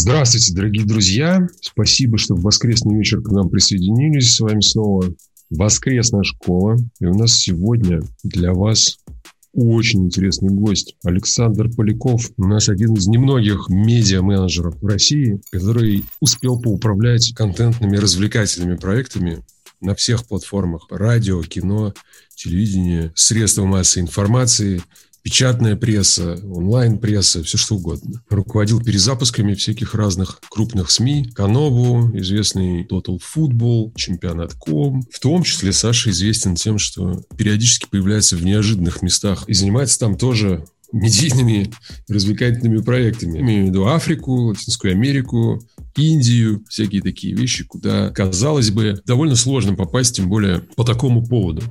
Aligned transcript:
Здравствуйте, 0.00 0.54
дорогие 0.54 0.86
друзья. 0.86 1.48
Спасибо, 1.60 2.18
что 2.18 2.36
в 2.36 2.42
воскресный 2.42 2.96
вечер 2.96 3.20
к 3.20 3.32
нам 3.32 3.48
присоединились. 3.50 4.32
С 4.32 4.38
вами 4.38 4.60
снова 4.60 5.12
Воскресная 5.50 6.22
школа. 6.22 6.76
И 7.00 7.06
у 7.06 7.14
нас 7.14 7.32
сегодня 7.32 8.02
для 8.22 8.52
вас 8.52 8.98
очень 9.52 10.04
интересный 10.04 10.50
гость. 10.50 10.94
Александр 11.02 11.68
Поляков. 11.74 12.30
У 12.36 12.44
нас 12.44 12.68
один 12.68 12.94
из 12.94 13.08
немногих 13.08 13.68
медиа-менеджеров 13.70 14.80
в 14.80 14.86
России, 14.86 15.40
который 15.50 16.04
успел 16.20 16.60
поуправлять 16.60 17.34
контентными 17.34 17.96
развлекательными 17.96 18.76
проектами 18.76 19.42
на 19.80 19.96
всех 19.96 20.28
платформах. 20.28 20.86
Радио, 20.90 21.42
кино, 21.42 21.92
телевидение, 22.36 23.10
средства 23.16 23.64
массовой 23.64 24.04
информации– 24.04 24.80
печатная 25.28 25.76
пресса, 25.76 26.40
онлайн-пресса, 26.42 27.44
все 27.44 27.58
что 27.58 27.74
угодно. 27.74 28.22
Руководил 28.30 28.80
перезапусками 28.80 29.52
всяких 29.52 29.94
разных 29.94 30.40
крупных 30.48 30.90
СМИ, 30.90 31.32
Канову, 31.34 32.16
известный 32.16 32.82
Total 32.84 33.20
Football, 33.20 33.92
Чемпионат.ком. 33.94 35.02
В 35.12 35.20
том 35.20 35.42
числе 35.42 35.74
Саша 35.74 36.08
известен 36.08 36.54
тем, 36.54 36.78
что 36.78 37.22
периодически 37.36 37.88
появляется 37.90 38.36
в 38.36 38.42
неожиданных 38.42 39.02
местах 39.02 39.44
и 39.48 39.52
занимается 39.52 39.98
там 39.98 40.16
тоже 40.16 40.64
медийными 40.92 41.70
развлекательными 42.08 42.78
проектами. 42.78 43.40
Имею 43.40 43.64
в 43.64 43.68
виду 43.68 43.86
Африку, 43.86 44.32
Латинскую 44.46 44.94
Америку, 44.94 45.62
Индию, 45.94 46.64
всякие 46.70 47.02
такие 47.02 47.34
вещи, 47.34 47.64
куда, 47.64 48.08
казалось 48.10 48.70
бы, 48.70 49.02
довольно 49.04 49.36
сложно 49.36 49.74
попасть, 49.74 50.16
тем 50.16 50.30
более 50.30 50.60
по 50.74 50.84
такому 50.84 51.26
поводу. 51.26 51.62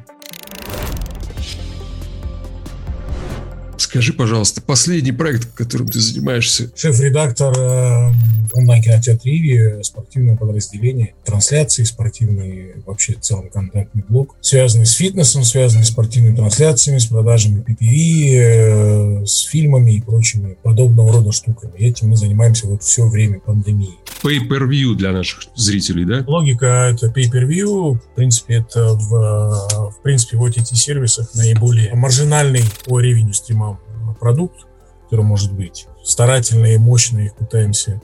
Скажи, 3.88 4.12
пожалуйста, 4.12 4.62
последний 4.62 5.14
проект, 5.14 5.48
которым 5.54 5.88
ты 5.88 6.02
занимаешься? 6.02 6.70
Шеф-редактор 6.76 7.58
э, 7.58 8.12
онлайн-кинотеатра 8.52 9.32
Иви, 9.32 9.82
спортивное 9.82 10.36
подразделение, 10.36 11.14
трансляции 11.24 11.86
спортивные, 11.86 12.82
вообще 12.86 13.14
целый 13.14 13.50
контентный 13.50 14.04
блок, 14.10 14.36
связанный 14.42 14.86
с 14.86 14.92
фитнесом, 14.92 15.46
связанный 15.46 15.86
с 15.86 15.88
спортивными 15.88 16.36
трансляциями, 16.36 16.98
с 16.98 17.06
продажами 17.06 17.64
PPV, 17.64 19.22
э, 19.22 19.26
с 19.26 19.44
фильмами 19.44 19.94
и 19.94 20.02
прочими 20.02 20.58
подобного 20.62 21.14
рода 21.14 21.32
штуками. 21.32 21.72
И 21.78 21.86
этим 21.86 22.10
мы 22.10 22.18
занимаемся 22.18 22.68
вот 22.68 22.84
все 22.84 23.08
время 23.08 23.40
пандемии. 23.40 23.96
Pay-per-view 24.22 24.96
для 24.96 25.14
наших 25.14 25.44
зрителей, 25.56 26.04
да? 26.04 26.26
Логика 26.28 26.92
это 26.94 27.08
pay-per-view. 27.08 28.00
В 28.00 28.16
принципе, 28.16 28.56
это 28.56 28.96
в, 28.96 29.92
в 29.92 30.02
принципе 30.04 30.36
вот 30.36 30.58
эти 30.58 30.74
сервисах 30.74 31.34
наиболее 31.36 31.96
маржинальный 31.96 32.64
по 32.86 33.00
ревеню 33.00 33.34
стримам 33.34 33.77
продукт, 34.14 34.68
который 35.04 35.26
может 35.26 35.54
быть. 35.54 35.88
Старательно 36.04 36.66
и 36.68 36.78
мощно 36.78 37.20
их 37.20 37.36
пытаемся 37.36 38.02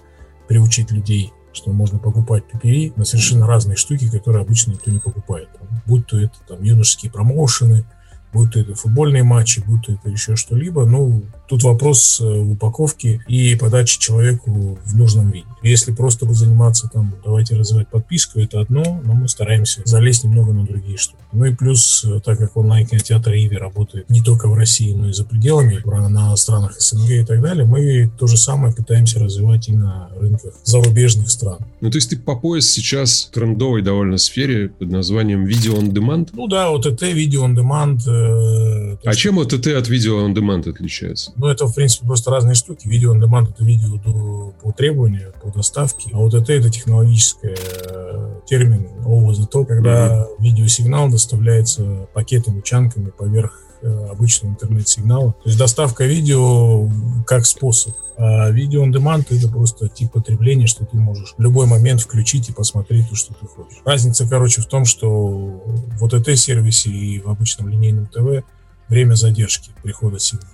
приучить 0.48 0.92
людей, 0.92 1.34
что 1.54 1.72
можно 1.72 2.00
покупать 2.00 2.44
PPV 2.52 2.94
на 2.95 3.06
совершенно 3.06 3.48
разные 3.48 3.76
штуки, 3.76 4.10
которые 4.10 4.44
обычно 4.44 4.72
никто 4.72 4.92
не 4.92 5.00
покупает. 5.00 5.50
Будь 5.86 6.08
то 6.08 6.18
это 6.18 6.36
там 6.48 6.64
юношеские 6.64 7.12
промоушены, 7.12 7.86
будь 8.34 8.52
то 8.52 8.60
это 8.60 8.76
футбольные 8.76 9.23
матчи, 9.23 9.62
будь 9.66 9.86
то 9.86 9.94
это 9.94 10.10
еще 10.10 10.36
что-либо. 10.36 10.86
Ну, 10.86 11.23
тут 11.54 11.64
вопрос 11.64 12.20
э, 12.20 12.23
в 12.23 12.54
упаковке 12.54 13.23
и 13.28 13.56
подачи 13.56 14.00
человеку 14.00 14.80
в 14.84 14.96
нужном 14.98 15.30
виде. 15.30 15.46
Если 15.62 15.92
просто 15.94 16.26
бы 16.26 16.34
заниматься 16.34 16.90
там, 16.92 17.14
давайте 17.23 17.56
развивать 17.56 17.88
подписку, 17.90 18.40
это 18.40 18.60
одно, 18.60 19.02
но 19.04 19.14
мы 19.14 19.28
стараемся 19.28 19.82
залезть 19.86 20.23
немного 20.23 20.52
на 20.52 20.66
другие 20.66 20.98
штуки. 20.98 21.20
Ну 21.32 21.45
и 21.45 21.54
плюс, 21.54 22.04
э, 22.06 22.20
так 22.26 22.40
как 22.40 22.58
онлайн-кинотеатр 22.58 23.32
Иви 23.34 23.56
работает 23.56 24.10
не 24.10 24.22
только 24.22 24.48
в 24.48 24.56
России, 24.56 24.94
но 24.94 25.10
и 25.10 25.14
за 25.14 25.26
пределами, 25.26 25.82
на 26.10 26.36
странах 26.38 26.82
СНГ 26.82 27.10
и 27.10 27.26
так 27.26 27.42
далее, 27.42 27.66
мы 27.66 28.12
то 28.17 28.26
же 28.26 28.36
самое 28.36 28.73
пытаемся 28.73 29.20
развивать 29.20 29.70
и 29.70 29.73
на 29.73 30.10
рынках 30.20 30.56
зарубежных 30.64 31.30
стран. 31.30 31.60
Ну, 31.82 31.92
то 31.92 31.98
есть 31.98 32.10
ты 32.10 32.17
по 32.17 32.36
пояс 32.36 32.67
сейчас 32.67 33.27
в 33.30 33.33
трендовой 33.33 33.83
довольно 33.83 34.17
сфере 34.17 34.70
под 34.70 34.89
названием 34.89 35.45
Video 35.45 35.80
on 35.80 35.92
Demand? 35.92 36.30
Ну 36.33 36.48
да, 36.48 36.72
OTT, 36.73 37.14
Video 37.14 37.45
on 37.45 37.56
Demand. 37.56 38.00
Э, 38.08 38.98
а 39.06 39.14
чем 39.14 39.39
OTT 39.39 39.73
от 39.73 39.88
Video 39.88 40.26
on 40.26 40.33
Demand 40.33 40.67
отличается? 40.67 41.32
Ну, 41.43 41.49
это, 41.49 41.67
в 41.67 41.76
принципе, 41.76 42.05
просто 42.05 42.31
разные 42.31 42.55
штуки. 42.55 42.87
Video 42.87 43.14
on 43.14 43.20
Demand— 43.20 43.49
это 43.54 43.65
видео 43.65 43.98
до, 43.98 44.54
по 44.64 44.71
требованию, 44.71 45.33
по 45.43 45.52
доставки. 45.52 46.09
А 46.14 46.17
вот 46.20 46.33
это, 46.33 46.54
это 46.54 46.70
технологический 46.70 47.54
э, 47.54 48.39
термин 48.45 48.87
over 49.04 49.31
the 49.31 49.45
top, 49.53 49.65
когда 49.65 50.21
mm-hmm. 50.21 50.27
видеосигнал 50.39 51.09
доставляется 51.09 52.08
пакетами, 52.14 52.61
чанками 52.61 53.09
поверх 53.09 53.59
э, 53.82 54.08
обычного 54.09 54.53
интернет-сигнала. 54.53 55.33
То 55.33 55.49
есть 55.49 55.59
доставка 55.59 56.05
видео 56.05 56.89
как 57.27 57.45
способ. 57.45 57.93
А 58.15 58.49
video 58.49 58.86
on 58.86 58.93
demand 58.93 59.26
это 59.30 59.49
просто 59.49 59.89
тип 59.89 60.14
потребления, 60.14 60.67
что 60.67 60.86
ты 60.86 60.95
можешь 60.95 61.33
в 61.37 61.42
любой 61.42 61.67
момент 61.67 61.99
включить 61.99 62.48
и 62.48 62.53
посмотреть 62.53 63.09
то, 63.09 63.17
что 63.17 63.33
ты 63.33 63.48
хочешь. 63.48 63.82
Разница, 63.83 64.30
короче, 64.30 64.61
в 64.61 64.67
том, 64.67 64.86
что 64.86 65.09
в 65.09 66.05
OTT-сервисе 66.05 66.89
и 66.89 67.20
в 67.20 67.27
обычном 67.27 67.67
линейном 67.67 68.08
ТВ 68.08 68.45
время 68.87 69.15
задержки 69.15 69.71
прихода 69.83 70.20
сигнала. 70.20 70.48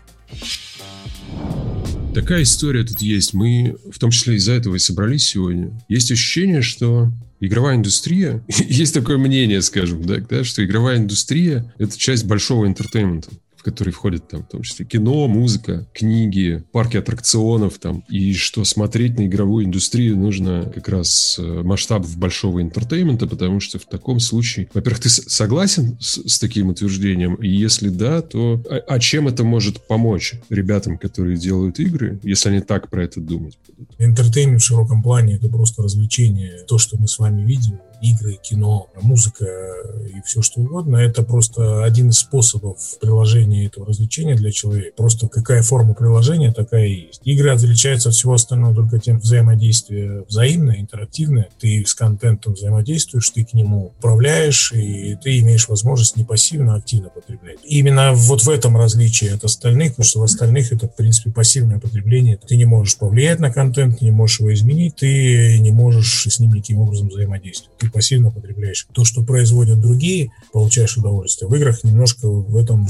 Такая 2.14 2.44
история 2.44 2.84
тут 2.84 3.02
есть. 3.02 3.34
Мы 3.34 3.78
в 3.92 4.00
том 4.00 4.12
числе 4.12 4.36
из-за 4.36 4.54
этого 4.54 4.76
и 4.76 4.80
собрались 4.80 5.26
сегодня. 5.26 5.72
Есть 5.88 6.12
ощущение, 6.12 6.62
что 6.62 7.12
игровая 7.40 7.76
индустрия, 7.76 8.44
есть 8.48 8.94
такое 8.94 9.18
мнение, 9.18 9.62
скажем, 9.62 10.04
да, 10.04 10.18
да, 10.18 10.44
что 10.44 10.64
игровая 10.64 10.98
индустрия— 10.98 11.72
это 11.78 11.98
часть 11.98 12.26
большого 12.26 12.66
entertainment 12.66 13.25
а 13.25 13.30
в 13.60 13.64
который 13.64 13.92
входит 13.92 14.28
там, 14.30 14.44
в 14.44 14.48
том 14.48 14.62
числе 14.62 14.86
кино, 14.86 15.28
музыка, 15.28 15.86
книги, 15.94 16.64
парки 16.72 16.96
аттракционов 16.96 17.78
там, 17.78 18.06
и 18.10 18.34
что 18.34 18.64
смотреть 18.64 19.20
на 19.20 19.26
игровую 19.26 19.66
индустрию 19.66 20.18
нужно 20.18 20.72
как 20.74 20.88
раз 20.88 21.38
э, 21.38 21.44
масштабов 21.44 22.18
большого 22.18 22.62
entertainment 22.62 23.19
а, 23.19 23.28
потому 23.28 23.60
что 23.60 23.78
в 23.78 23.86
таком 23.86 24.22
случае, 24.22 24.70
во-первых, 24.74 25.02
ты 25.02 25.10
согласен 25.10 25.98
с, 26.00 26.26
с 26.26 26.40
таким 26.40 26.70
утверждением, 26.70 27.36
и 27.36 27.50
если 27.50 27.90
да, 27.90 28.22
то 28.22 28.64
а, 28.70 28.78
а 28.88 29.00
чем 29.00 29.28
это 29.28 29.44
может 29.44 29.86
помочь 29.88 30.36
ребятам, 30.50 30.98
которые 30.98 31.38
делают 31.38 31.80
игры, 31.80 32.18
если 32.24 32.50
они 32.50 32.62
так 32.62 32.90
про 32.90 33.04
это 33.04 33.20
думать 33.20 33.58
будут? 33.68 33.90
Entertainment 34.00 34.62
в 34.62 34.66
широком 34.66 35.04
плане 35.04 35.36
это 35.36 35.50
просто 35.50 35.84
развлечение, 35.84 36.64
то, 36.66 36.78
что 36.78 36.98
мы 36.98 37.10
с 37.10 37.20
вами 37.20 37.46
видим, 37.46 37.80
игры, 38.02 38.38
кино, 38.42 38.88
музыка 39.02 39.46
и 39.46 40.22
все 40.26 40.42
что 40.42 40.62
угодно, 40.62 40.98
это 40.98 41.24
просто 41.24 41.84
один 41.84 42.10
из 42.10 42.20
способов 42.20 42.78
приложения 43.00 43.66
этого 43.66 43.88
развлечения 43.88 44.36
для 44.36 44.52
человека. 44.52 44.94
Просто 44.96 45.28
какая 45.28 45.64
форма 45.64 45.94
приложения, 45.94 46.52
такая 46.52 46.88
и 46.88 47.08
есть. 47.08 47.22
Игры 47.24 47.52
отличаются 47.52 48.10
от 48.10 48.16
всего 48.16 48.34
остального 48.34 48.76
только 48.76 49.00
тем 49.00 49.20
взаимодействие 49.20 50.24
взаимное, 50.28 50.80
интерактивное. 50.80 51.50
Ты 51.60 51.84
с 51.86 51.94
контентом 51.94 52.54
взаимодействуешь, 52.54 53.30
ты 53.30 53.46
к 53.46 53.54
нему 53.54 53.94
управляешь, 53.98 54.72
и 54.74 55.18
ты 55.22 55.40
имеешь 55.40 55.68
возможность 55.68 56.16
не 56.16 56.24
пассивно, 56.24 56.76
а 56.76 56.78
активно 56.78 57.10
потреблять. 57.10 57.60
И 57.64 57.80
именно 57.80 58.14
вот 58.14 58.44
в 58.44 58.50
этом 58.50 58.78
различие 58.78 59.34
от 59.34 59.44
остальных, 59.44 59.92
потому 59.92 60.06
что 60.06 60.20
в 60.20 60.24
остальных 60.24 60.72
это, 60.72 60.88
в 60.88 60.96
принципе, 60.96 61.32
пассивное 61.32 61.80
потребление. 61.80 62.38
Ты 62.38 62.56
не 62.56 62.66
можешь 62.66 62.98
повлиять 62.98 63.40
на 63.40 63.52
контент, 63.52 64.02
не 64.02 64.12
можешь 64.12 64.40
его 64.40 64.54
изменить, 64.54 64.98
ты 64.98 65.60
не 65.60 65.72
можешь 65.72 66.28
с 66.28 66.40
ним 66.40 66.54
никаким 66.54 66.80
образом 66.80 67.10
взаимодействовать. 67.10 67.78
Ты 67.78 67.89
пассивно 67.90 68.32
потребляешь. 68.32 68.88
То, 68.94 69.06
что 69.06 69.24
производят 69.24 69.80
другие, 69.80 70.32
получаешь 70.52 70.98
удовольствие. 70.98 71.50
В 71.50 71.56
играх 71.56 71.84
немножко 71.84 72.30
в 72.30 72.56
этом 72.58 72.88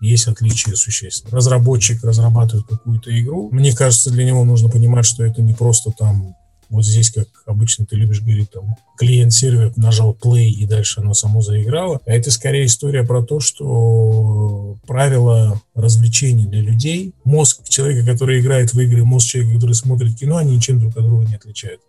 есть 0.00 0.26
отличие 0.26 0.76
существенно. 0.76 1.36
Разработчик 1.36 2.02
разрабатывает 2.04 2.66
какую-то 2.66 3.18
игру. 3.20 3.48
Мне 3.50 3.74
кажется, 3.74 4.10
для 4.10 4.24
него 4.24 4.44
нужно 4.44 4.68
понимать, 4.68 5.06
что 5.06 5.24
это 5.24 5.42
не 5.42 5.54
просто 5.54 5.90
там 5.96 6.34
вот 6.70 6.84
здесь, 6.84 7.10
как 7.12 7.28
обычно 7.46 7.86
ты 7.86 7.96
любишь 7.96 8.20
говорить, 8.20 8.50
там, 8.50 8.74
клиент-сервер 8.98 9.72
нажал 9.76 10.16
play 10.20 10.46
и 10.46 10.66
дальше 10.66 11.00
оно 11.00 11.14
само 11.14 11.40
заиграло. 11.40 12.00
А 12.06 12.12
это 12.12 12.30
скорее 12.30 12.66
история 12.66 13.04
про 13.04 13.22
то, 13.22 13.38
что 13.38 14.76
правила 14.86 15.60
развлечений 15.74 16.46
для 16.46 16.62
людей, 16.62 17.14
мозг 17.24 17.68
человека, 17.68 18.04
который 18.04 18.40
играет 18.40 18.72
в 18.72 18.80
игры, 18.80 19.04
мозг 19.04 19.28
человека, 19.28 19.54
который 19.54 19.74
смотрит 19.74 20.18
кино, 20.18 20.38
они 20.38 20.56
ничем 20.56 20.80
друг 20.80 20.96
от 20.96 21.04
друга 21.04 21.26
не 21.26 21.36
отличаются 21.36 21.86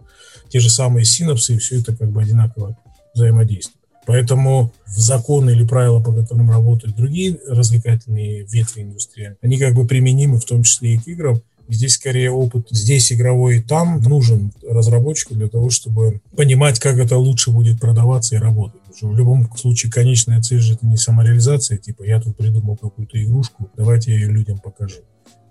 те 0.50 0.60
же 0.60 0.70
самые 0.70 1.06
синапсы, 1.06 1.56
и 1.56 1.58
все 1.58 1.80
это 1.80 1.96
как 1.96 2.12
бы 2.12 2.22
одинаково 2.22 2.78
взаимодействует. 3.14 3.86
Поэтому 4.06 4.72
законы 4.86 5.52
или 5.52 5.66
правила, 5.66 6.00
по 6.00 6.14
которым 6.14 6.52
работают 6.52 6.96
другие 6.96 7.40
развлекательные 7.48 8.46
ветви 8.46 8.84
индустрии, 8.84 9.36
они 9.42 9.58
как 9.58 9.74
бы 9.74 9.88
применимы 9.88 10.40
в 10.40 10.46
том 10.46 10.64
числе 10.64 10.96
и 10.96 10.98
к 11.00 11.08
играм. 11.08 11.42
Здесь 11.68 11.94
скорее 11.94 12.30
опыт 12.30 12.68
здесь 12.70 13.12
игровой 13.12 13.58
и 13.58 13.62
там 13.62 14.00
нужен 14.04 14.52
разработчику 14.70 15.34
для 15.34 15.48
того, 15.48 15.72
чтобы 15.72 16.22
понимать, 16.36 16.80
как 16.80 17.00
это 17.00 17.18
лучше 17.18 17.50
будет 17.50 17.80
продаваться 17.80 18.36
и 18.36 18.40
работать. 18.40 18.82
в 19.02 19.16
любом 19.16 19.50
случае 19.58 19.92
конечная 19.92 20.44
цель 20.44 20.60
же 20.60 20.76
это 20.76 20.86
не 20.86 20.98
самореализация, 20.98 21.80
типа 21.80 22.04
я 22.04 22.22
тут 22.22 22.38
придумал 22.38 22.78
какую-то 22.78 23.22
игрушку, 23.22 23.72
давайте 23.76 24.12
я 24.12 24.20
ее 24.20 24.28
людям 24.28 24.60
покажу. 24.60 25.02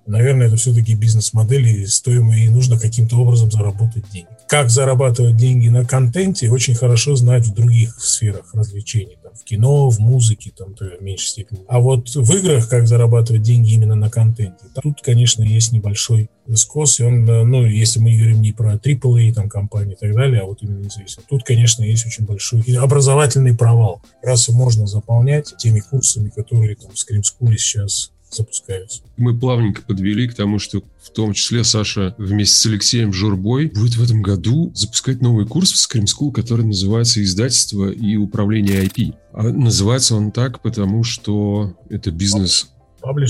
Наверное, 0.06 0.48
это 0.48 0.56
все-таки 0.56 0.94
бизнес-модель, 0.94 1.66
и 1.66 1.86
стоимость, 1.86 2.42
и 2.42 2.48
нужно 2.48 2.78
каким-то 2.78 3.16
образом 3.16 3.50
заработать 3.50 4.04
деньги. 4.12 4.28
Как 4.48 4.70
зарабатывать 4.70 5.36
деньги 5.36 5.68
на 5.68 5.84
контенте, 5.84 6.50
очень 6.50 6.74
хорошо 6.74 7.16
знать 7.16 7.46
в 7.46 7.54
других 7.54 7.98
сферах 8.00 8.54
развлечений. 8.54 9.16
Там, 9.22 9.32
в 9.34 9.42
кино, 9.44 9.88
в 9.88 9.98
музыке, 9.98 10.52
там, 10.56 10.74
в 10.74 11.02
меньшей 11.02 11.28
степени. 11.28 11.60
А 11.68 11.80
вот 11.80 12.14
в 12.14 12.36
играх, 12.36 12.68
как 12.68 12.86
зарабатывать 12.86 13.42
деньги 13.42 13.72
именно 13.72 13.94
на 13.94 14.10
контенте, 14.10 14.64
тут, 14.82 15.00
конечно, 15.02 15.42
есть 15.42 15.72
небольшой 15.72 16.28
скос, 16.54 17.00
и 17.00 17.04
он, 17.04 17.28
э, 17.28 17.44
ну, 17.44 17.64
если 17.64 18.00
мы 18.00 18.16
говорим 18.16 18.42
не 18.42 18.52
про 18.52 18.74
AAA 18.74 19.32
там, 19.32 19.48
компании 19.48 19.94
и 19.94 19.96
так 19.96 20.14
далее, 20.14 20.42
а 20.42 20.44
вот 20.44 20.58
именно 20.62 20.84
независимо, 20.84 21.24
тут, 21.28 21.42
конечно, 21.44 21.82
есть 21.82 22.06
очень 22.06 22.24
большой 22.24 22.62
образовательный 22.76 23.56
провал. 23.56 24.02
Раз 24.22 24.48
можно 24.50 24.86
заполнять 24.86 25.54
теми 25.56 25.80
курсами, 25.80 26.28
которые 26.28 26.76
там 26.76 26.90
в 26.90 26.94
School 26.94 27.56
сейчас 27.56 28.10
запускаются. 28.34 29.02
Мы 29.16 29.38
плавненько 29.38 29.82
подвели 29.82 30.28
к 30.28 30.34
тому, 30.34 30.58
что 30.58 30.82
в 31.02 31.10
том 31.10 31.32
числе 31.32 31.64
Саша 31.64 32.14
вместе 32.18 32.56
с 32.56 32.66
Алексеем 32.66 33.12
Журбой 33.12 33.66
будет 33.74 33.96
в 33.96 34.02
этом 34.02 34.22
году 34.22 34.72
запускать 34.74 35.20
новый 35.20 35.46
курс 35.46 35.72
в 35.72 35.76
Scream 35.76 36.04
School, 36.04 36.32
который 36.32 36.64
называется 36.64 37.22
«Издательство 37.22 37.90
и 37.90 38.16
управление 38.16 38.84
IP». 38.84 39.14
А 39.32 39.42
называется 39.44 40.14
он 40.14 40.30
так, 40.30 40.62
потому 40.62 41.04
что 41.04 41.76
это 41.90 42.10
бизнес 42.10 42.68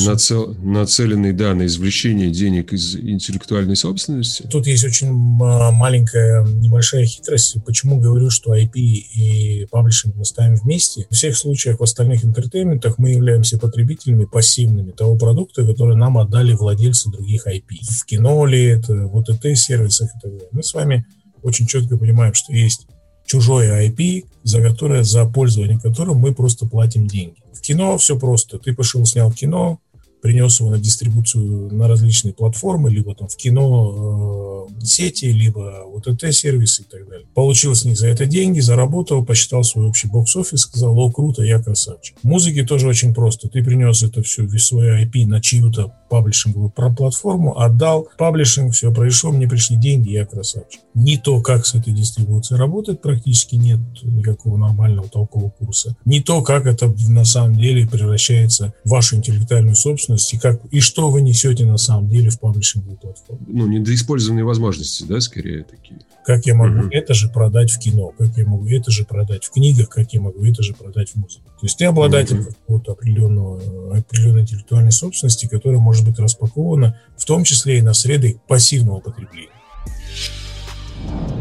Нацел, 0.07 0.55
нацеленный, 0.63 1.33
да, 1.33 1.55
на 1.55 1.67
извлечение 1.67 2.31
денег 2.31 2.73
из 2.73 2.95
интеллектуальной 2.97 3.77
собственности. 3.77 4.47
Тут 4.51 4.67
есть 4.67 4.85
очень 4.85 5.13
маленькая, 5.13 6.45
небольшая 6.45 7.05
хитрость. 7.07 7.57
Почему 7.65 7.99
говорю, 7.99 8.31
что 8.31 8.55
IP 8.55 8.73
и 8.75 9.67
паблишинг 9.71 10.17
мы 10.17 10.25
ставим 10.25 10.57
вместе? 10.57 11.07
В 11.11 11.15
всех 11.15 11.37
случаях 11.37 11.81
в 11.81 11.83
остальных 11.83 12.25
интертейментах 12.25 12.99
мы 12.99 13.11
являемся 13.11 13.59
потребителями 13.59 14.25
пассивными 14.25 14.93
того 14.93 15.17
продукта, 15.17 15.67
который 15.67 15.97
нам 15.97 16.19
отдали 16.19 16.53
владельцы 16.53 17.11
других 17.11 17.47
IP. 17.47 17.83
В 17.83 18.05
кино 18.05 18.47
ли 18.47 18.63
это, 18.65 18.95
в 19.07 19.17
OTT-сервисах 19.19 20.11
и 20.11 20.21
так 20.21 20.33
далее. 20.33 20.49
Мы 20.53 20.63
с 20.63 20.73
вами 20.73 21.07
очень 21.43 21.67
четко 21.67 21.97
понимаем, 21.99 22.35
что 22.35 22.53
есть 22.53 22.87
чужое 23.25 23.89
IP, 23.89 24.27
за 24.43 24.61
которое, 24.63 25.03
за 25.05 25.25
пользование 25.27 25.79
которым 25.79 26.19
мы 26.19 26.35
просто 26.35 26.67
платим 26.67 27.07
деньги. 27.07 27.37
В 27.53 27.61
кино 27.61 27.97
все 27.99 28.19
просто. 28.19 28.59
Ты 28.59 28.75
пошел, 28.75 29.05
снял 29.07 29.33
кино, 29.33 29.81
принес 30.25 30.59
его 30.59 30.71
на 30.71 30.79
дистрибуцию 30.79 31.71
на 31.75 31.87
различные 31.87 32.33
платформы, 32.33 32.91
либо 32.91 33.15
там 33.15 33.29
в 33.29 33.37
кино 33.37 34.67
э, 34.81 34.83
сети, 34.83 35.27
либо 35.27 35.83
вот 35.87 36.07
это 36.07 36.33
сервисы 36.33 36.81
и 36.81 36.87
так 36.87 37.07
далее. 37.07 37.27
Получил 37.35 37.75
с 37.75 37.85
них 37.85 37.99
за 37.99 38.09
это 38.09 38.25
деньги, 38.25 38.61
заработал, 38.61 39.23
посчитал 39.23 39.65
свой 39.65 39.87
общий 39.87 40.09
бокс-офис, 40.09 40.63
сказал, 40.63 40.99
о, 40.99 41.13
круто, 41.13 41.43
я 41.43 41.63
красавчик. 41.63 42.17
Музыке 42.23 42.65
тоже 42.65 42.89
очень 42.89 43.13
просто. 43.13 43.51
Ты 43.51 43.63
принес 43.63 44.03
это 44.03 44.23
все, 44.23 44.49
свой 44.59 45.05
IP 45.05 45.27
на 45.27 45.43
чью-то 45.43 45.93
паблишинговую 46.09 46.71
платформу, 46.71 47.59
отдал 47.59 48.09
паблишинг, 48.17 48.73
все 48.73 48.95
произошло, 48.95 49.31
мне 49.31 49.47
пришли 49.47 49.77
деньги, 49.77 50.11
я 50.11 50.25
красавчик. 50.25 50.81
Не 50.95 51.19
то, 51.19 51.41
как 51.41 51.67
с 51.67 51.75
этой 51.75 51.93
дистрибуцией 51.93 52.59
работает, 52.59 53.03
практически 53.03 53.57
нет 53.57 53.81
никакого 54.03 54.57
нормального 54.57 55.09
толкового 55.09 55.51
курса. 55.51 55.97
Не 56.05 56.21
то, 56.21 56.41
как 56.43 56.67
это 56.67 56.95
на 57.09 57.25
самом 57.25 57.57
деле 57.57 57.87
превращается 57.87 58.73
в 58.85 58.91
вашу 58.91 59.17
интеллектуальную 59.17 59.75
собственность, 59.75 60.14
возможности, 60.15 60.39
как, 60.41 60.61
и 60.71 60.81
что 60.81 61.11
вы 61.11 61.21
несете 61.21 61.65
на 61.65 61.77
самом 61.77 62.09
деле 62.09 62.31
в 62.31 62.39
паблишинговую 62.39 62.99
платформу. 62.99 63.45
Ну, 63.47 63.67
недоиспользованные 63.67 64.45
возможности, 64.45 65.05
да, 65.05 65.21
скорее 65.21 65.65
такие. 65.65 66.01
Как 66.25 66.47
я 66.47 66.55
могу 66.55 66.89
uh-huh. 66.89 66.91
это 66.93 67.13
же 67.13 67.29
продать 67.29 67.71
в 67.71 67.79
кино, 67.79 68.13
как 68.17 68.37
я 68.37 68.47
могу 68.47 68.67
это 68.69 68.91
же 68.91 69.05
продать 69.05 69.45
в 69.45 69.51
книгах, 69.51 69.89
как 69.89 70.13
я 70.15 70.21
могу 70.21 70.45
это 70.45 70.63
же 70.63 70.75
продать 70.75 71.11
в 71.11 71.17
музыке. 71.17 71.45
То 71.45 71.67
есть 71.67 71.77
ты 71.77 71.85
обладатель 71.85 72.39
uh-huh. 72.39 72.55
какого-то 72.55 72.93
определенного, 72.93 73.99
определенной 73.99 74.43
интеллектуальной 74.43 74.93
собственности, 74.93 75.47
которая 75.47 75.81
может 75.81 76.07
быть 76.07 76.19
распакована 76.19 76.99
в 77.17 77.25
том 77.25 77.45
числе 77.45 77.79
и 77.79 77.83
на 77.83 77.93
среды 77.93 78.41
пассивного 78.49 79.01
потребления. 79.01 79.49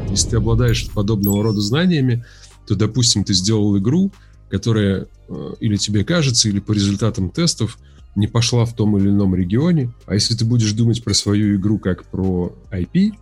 Если 0.10 0.32
ты 0.32 0.38
обладаешь 0.38 0.90
подобного 0.92 1.44
рода 1.44 1.62
знаниями, 1.62 2.26
то, 2.68 2.76
допустим, 2.76 3.24
ты 3.24 3.34
сделал 3.34 3.78
игру, 3.78 4.12
которая 4.50 5.08
э, 5.28 5.54
или 5.62 5.78
тебе 5.78 6.04
кажется, 6.04 6.50
или 6.50 6.60
по 6.60 6.74
результатам 6.74 7.30
тестов 7.30 7.80
не 8.16 8.28
пошла 8.28 8.66
в 8.66 8.74
том 8.74 8.98
или 8.98 9.10
ином 9.10 9.36
регионе. 9.36 9.92
А 10.06 10.14
если 10.14 10.36
ты 10.36 10.46
будешь 10.46 10.72
думать 10.74 11.04
про 11.04 11.14
свою 11.14 11.56
игру 11.56 11.80
как 11.80 12.06
про 12.06 12.54
IP, 12.72 13.14